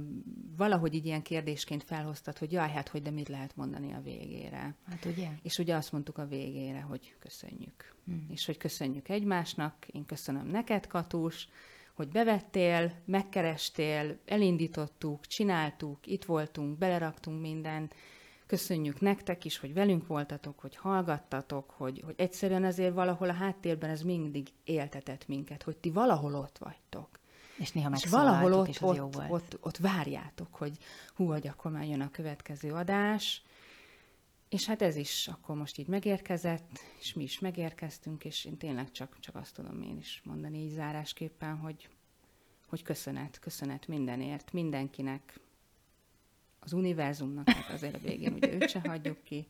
valahogy 0.57 0.95
így 0.95 1.07
ilyen 1.07 1.23
kérdésként 1.23 1.83
felhoztad, 1.83 2.39
hogy 2.39 2.53
jaj, 2.53 2.71
hát 2.71 2.89
hogy 2.89 3.03
de 3.03 3.11
mit 3.11 3.29
lehet 3.29 3.57
mondani 3.57 3.93
a 3.93 4.01
végére. 4.01 4.75
Hát 4.87 5.05
ugye? 5.05 5.29
És 5.43 5.59
ugye 5.59 5.75
azt 5.75 5.93
mondtuk 5.93 6.19
a 6.19 6.27
végére, 6.27 6.81
hogy 6.81 7.15
köszönjük. 7.19 7.95
Hmm. 8.05 8.27
És 8.29 8.47
hogy 8.47 8.57
köszönjük 8.57 9.09
egymásnak, 9.09 9.87
én 9.87 10.05
köszönöm 10.05 10.47
neked, 10.47 10.87
Katus, 10.87 11.49
hogy 11.95 12.09
bevettél, 12.09 12.93
megkerestél, 13.05 14.19
elindítottuk, 14.25 15.27
csináltuk, 15.27 16.07
itt 16.07 16.25
voltunk, 16.25 16.79
beleraktunk 16.79 17.41
mindent, 17.41 17.95
köszönjük 18.47 19.01
nektek 19.01 19.45
is, 19.45 19.59
hogy 19.59 19.75
velünk 19.75 20.07
voltatok, 20.07 20.59
hogy 20.59 20.77
hallgattatok, 20.77 21.71
hogy, 21.71 22.03
hogy 22.05 22.15
egyszerűen 22.17 22.65
azért 22.65 22.95
valahol 22.95 23.29
a 23.29 23.33
háttérben 23.33 23.91
ez 23.91 24.03
mindig 24.03 24.49
éltetett 24.65 25.29
minket, 25.29 25.63
hogy 25.63 25.77
ti 25.77 25.91
valahol 25.91 26.35
ott 26.35 26.59
vagytok. 26.59 27.09
És 27.57 27.73
néha 27.73 27.91
és 27.95 28.05
valahol 28.05 28.53
ott, 28.53 28.69
és 28.69 28.81
ott, 28.81 28.97
jó 28.97 29.09
volt. 29.09 29.31
Ott, 29.31 29.59
ott 29.61 29.77
várjátok, 29.77 30.55
hogy 30.55 30.79
hú, 31.15 31.27
hogy 31.27 31.47
akkor 31.47 31.71
már 31.71 31.85
jön 31.85 32.01
a 32.01 32.11
következő 32.11 32.73
adás, 32.73 33.43
és 34.49 34.67
hát 34.67 34.83
ez 34.83 34.97
is 34.97 35.29
akkor 35.29 35.57
most 35.57 35.79
így 35.79 35.87
megérkezett, 35.87 36.79
és 36.99 37.15
mi 37.15 37.23
is 37.23 37.39
megérkeztünk, 37.39 38.25
és 38.25 38.45
én 38.45 38.57
tényleg 38.57 38.91
csak, 38.91 39.17
csak 39.21 39.35
azt 39.35 39.55
tudom 39.55 39.83
én 39.83 39.97
is 39.97 40.23
mondani 40.25 40.59
így 40.59 40.73
zárásképpen, 40.73 41.57
hogy, 41.57 41.89
hogy 42.69 42.83
köszönet, 42.83 43.39
köszönet 43.39 43.87
mindenért, 43.87 44.53
mindenkinek, 44.53 45.41
az 46.67 46.73
univerzumnak, 46.73 47.49
hát 47.49 47.73
azért 47.73 47.95
a 47.95 47.99
végén 47.99 48.33
ugye 48.33 48.53
őt 48.53 48.69
se 48.69 48.81
hagyjuk 48.81 49.23
ki, 49.23 49.47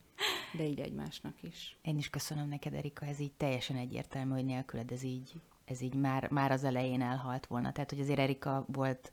de 0.57 0.66
így 0.66 0.81
egymásnak 0.81 1.42
is. 1.42 1.77
Én 1.83 1.97
is 1.97 2.11
köszönöm 2.11 2.49
neked, 2.49 2.75
Erika, 2.75 3.07
ez 3.07 3.19
így 3.19 3.33
teljesen 3.33 3.77
egyértelmű, 3.77 4.33
hogy 4.33 4.45
nélküled 4.45 4.92
ez 4.92 5.03
így 5.03 5.33
ez 5.66 5.81
így 5.81 5.94
már, 5.94 6.31
már 6.31 6.50
az 6.50 6.64
elején 6.64 7.02
elhalt 7.02 7.46
volna. 7.46 7.72
Tehát, 7.72 7.90
hogy 7.90 8.00
azért 8.00 8.18
Erika 8.18 8.64
volt 8.68 9.12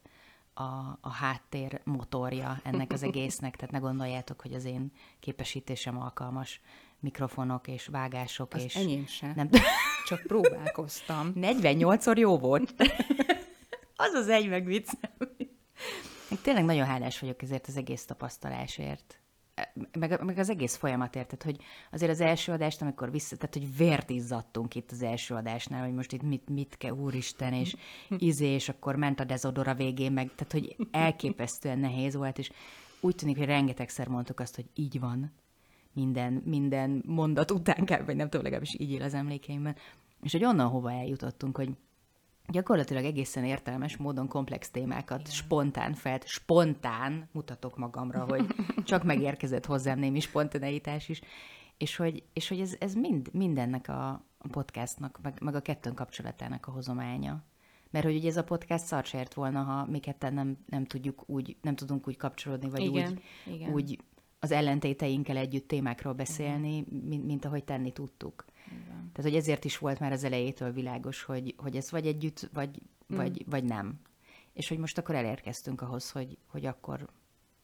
a, 0.53 0.97
a 1.01 1.09
háttér 1.09 1.81
motorja 1.83 2.59
ennek 2.63 2.91
az 2.91 3.03
egésznek, 3.03 3.55
tehát 3.55 3.71
ne 3.71 3.79
gondoljátok, 3.79 4.41
hogy 4.41 4.53
az 4.53 4.65
én 4.65 4.91
képesítésem 5.19 6.01
alkalmas 6.01 6.61
mikrofonok 6.99 7.67
és 7.67 7.87
vágások. 7.87 8.53
Az 8.53 8.63
és 8.63 8.75
enyém 8.75 9.05
sem. 9.05 9.33
Nem... 9.35 9.49
Csak 10.07 10.21
próbálkoztam. 10.21 11.31
48-szor 11.35 12.17
jó 12.17 12.37
volt. 12.37 12.73
az 13.95 14.13
az 14.13 14.29
egy 14.29 14.49
meg 14.49 14.65
viccem. 14.65 15.11
Tényleg 16.41 16.65
nagyon 16.65 16.85
hálás 16.85 17.19
vagyok 17.19 17.41
ezért 17.41 17.67
az 17.67 17.77
egész 17.77 18.05
tapasztalásért 18.05 19.22
meg, 19.99 20.23
meg 20.23 20.37
az 20.37 20.49
egész 20.49 20.75
folyamat 20.75 21.15
érted, 21.15 21.43
hogy 21.43 21.57
azért 21.91 22.11
az 22.11 22.21
első 22.21 22.51
adást, 22.51 22.81
amikor 22.81 23.11
vissza, 23.11 23.35
tehát 23.35 23.53
hogy 23.53 23.77
vért 23.77 24.09
izzadtunk 24.09 24.75
itt 24.75 24.91
az 24.91 25.01
első 25.01 25.35
adásnál, 25.35 25.83
hogy 25.83 25.93
most 25.93 26.11
itt 26.11 26.21
mit, 26.21 26.49
mit 26.49 26.77
kell, 26.77 26.91
úristen, 26.91 27.53
és 27.53 27.75
izé, 28.17 28.47
és 28.47 28.69
akkor 28.69 28.95
ment 28.95 29.19
a 29.19 29.23
dezodor 29.23 29.67
a 29.67 29.73
végén, 29.73 30.11
meg, 30.11 30.31
tehát 30.35 30.51
hogy 30.51 30.87
elképesztően 30.91 31.79
nehéz 31.79 32.15
volt, 32.15 32.37
és 32.37 32.51
úgy 32.99 33.15
tűnik, 33.15 33.37
hogy 33.37 33.45
rengetegszer 33.45 34.07
mondtuk 34.07 34.39
azt, 34.39 34.55
hogy 34.55 34.65
így 34.75 34.99
van, 34.99 35.31
minden, 35.93 36.41
minden 36.45 37.03
mondat 37.05 37.51
után, 37.51 37.85
vagy 38.05 38.15
nem 38.15 38.29
tudom, 38.29 38.43
legalábbis 38.43 38.75
így 38.79 38.91
él 38.91 39.01
az 39.01 39.13
emlékeimben, 39.13 39.75
és 40.21 40.31
hogy 40.31 40.43
onnan 40.43 40.67
hova 40.67 40.91
eljutottunk, 40.91 41.57
hogy 41.57 41.69
gyakorlatilag 42.47 43.03
egészen 43.03 43.43
értelmes 43.43 43.97
módon 43.97 44.27
komplex 44.27 44.69
témákat 44.69 45.19
Igen. 45.19 45.31
spontán 45.31 45.93
felt, 45.93 46.27
spontán 46.27 47.29
mutatok 47.31 47.77
magamra, 47.77 48.25
hogy 48.29 48.45
csak 48.83 49.03
megérkezett 49.03 49.65
hozzám 49.65 49.99
némi 49.99 50.19
spontaneitás 50.19 51.09
is, 51.09 51.21
és 51.77 51.95
hogy, 51.95 52.23
és 52.33 52.47
hogy 52.47 52.59
ez, 52.59 52.75
ez 52.79 52.93
mind, 52.93 53.33
mindennek 53.33 53.87
a 53.87 54.25
podcastnak, 54.51 55.19
meg, 55.21 55.37
meg 55.41 55.55
a 55.55 55.61
kettőn 55.61 55.93
kapcsolatának 55.93 56.67
a 56.67 56.71
hozománya. 56.71 57.43
Mert 57.89 58.05
hogy 58.05 58.15
ugye 58.15 58.29
ez 58.29 58.37
a 58.37 58.43
podcast 58.43 58.85
szart 58.85 59.33
volna, 59.33 59.63
ha 59.63 59.85
mi 59.85 59.99
ketten 59.99 60.33
nem, 60.33 60.57
nem 60.65 60.85
tudjuk 60.85 61.29
úgy, 61.29 61.57
nem 61.61 61.75
tudunk 61.75 62.07
úgy 62.07 62.17
kapcsolódni, 62.17 62.69
vagy 62.69 62.81
igen, 62.81 63.11
úgy, 63.11 63.53
igen. 63.53 63.73
úgy 63.73 63.99
az 64.39 64.51
ellentéteinkkel 64.51 65.37
együtt 65.37 65.67
témákról 65.67 66.13
beszélni, 66.13 66.85
mint, 66.89 67.25
mint 67.25 67.45
ahogy 67.45 67.63
tenni 67.63 67.91
tudtuk. 67.91 68.45
Igen. 68.73 69.09
Tehát, 69.13 69.31
hogy 69.31 69.35
ezért 69.35 69.65
is 69.65 69.77
volt 69.77 69.99
már 69.99 70.11
az 70.11 70.23
elejétől 70.23 70.71
világos, 70.71 71.23
hogy, 71.23 71.53
hogy 71.57 71.75
ez 71.75 71.91
vagy 71.91 72.07
együtt, 72.07 72.49
vagy, 72.53 72.81
mm. 73.13 73.15
vagy, 73.15 73.45
vagy 73.49 73.63
nem. 73.63 73.99
És 74.53 74.67
hogy 74.67 74.77
most 74.77 74.97
akkor 74.97 75.15
elérkeztünk 75.15 75.81
ahhoz, 75.81 76.11
hogy, 76.11 76.37
hogy, 76.47 76.65
akkor, 76.65 77.09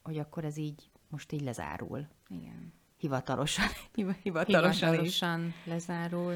hogy 0.02 0.18
akkor 0.18 0.44
ez 0.44 0.56
így, 0.56 0.90
most 1.08 1.32
így 1.32 1.42
lezárul. 1.42 2.08
Igen. 2.28 2.72
Hivatalosan. 2.96 3.66
Hivatalosan, 4.22 4.90
Hivatalosan 4.90 5.54
lezárul. 5.64 6.34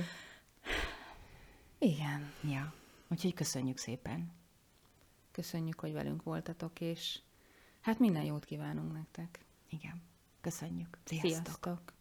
Igen. 1.79 2.33
Ja. 2.43 2.73
Úgyhogy 3.09 3.35
köszönjük 3.35 3.79
szépen. 3.79 4.33
Köszönjük, 5.31 5.81
hogy 5.81 5.93
velünk 5.93 6.23
voltatok, 6.23 6.81
és 6.81 7.21
hát 7.81 7.99
minden 7.99 8.25
jót 8.25 8.45
kívánunk 8.45 8.93
nektek. 8.93 9.45
Igen. 9.69 10.03
Köszönjük. 10.41 10.99
Sziasztok. 11.05 11.31
Sziasztok. 11.31 11.93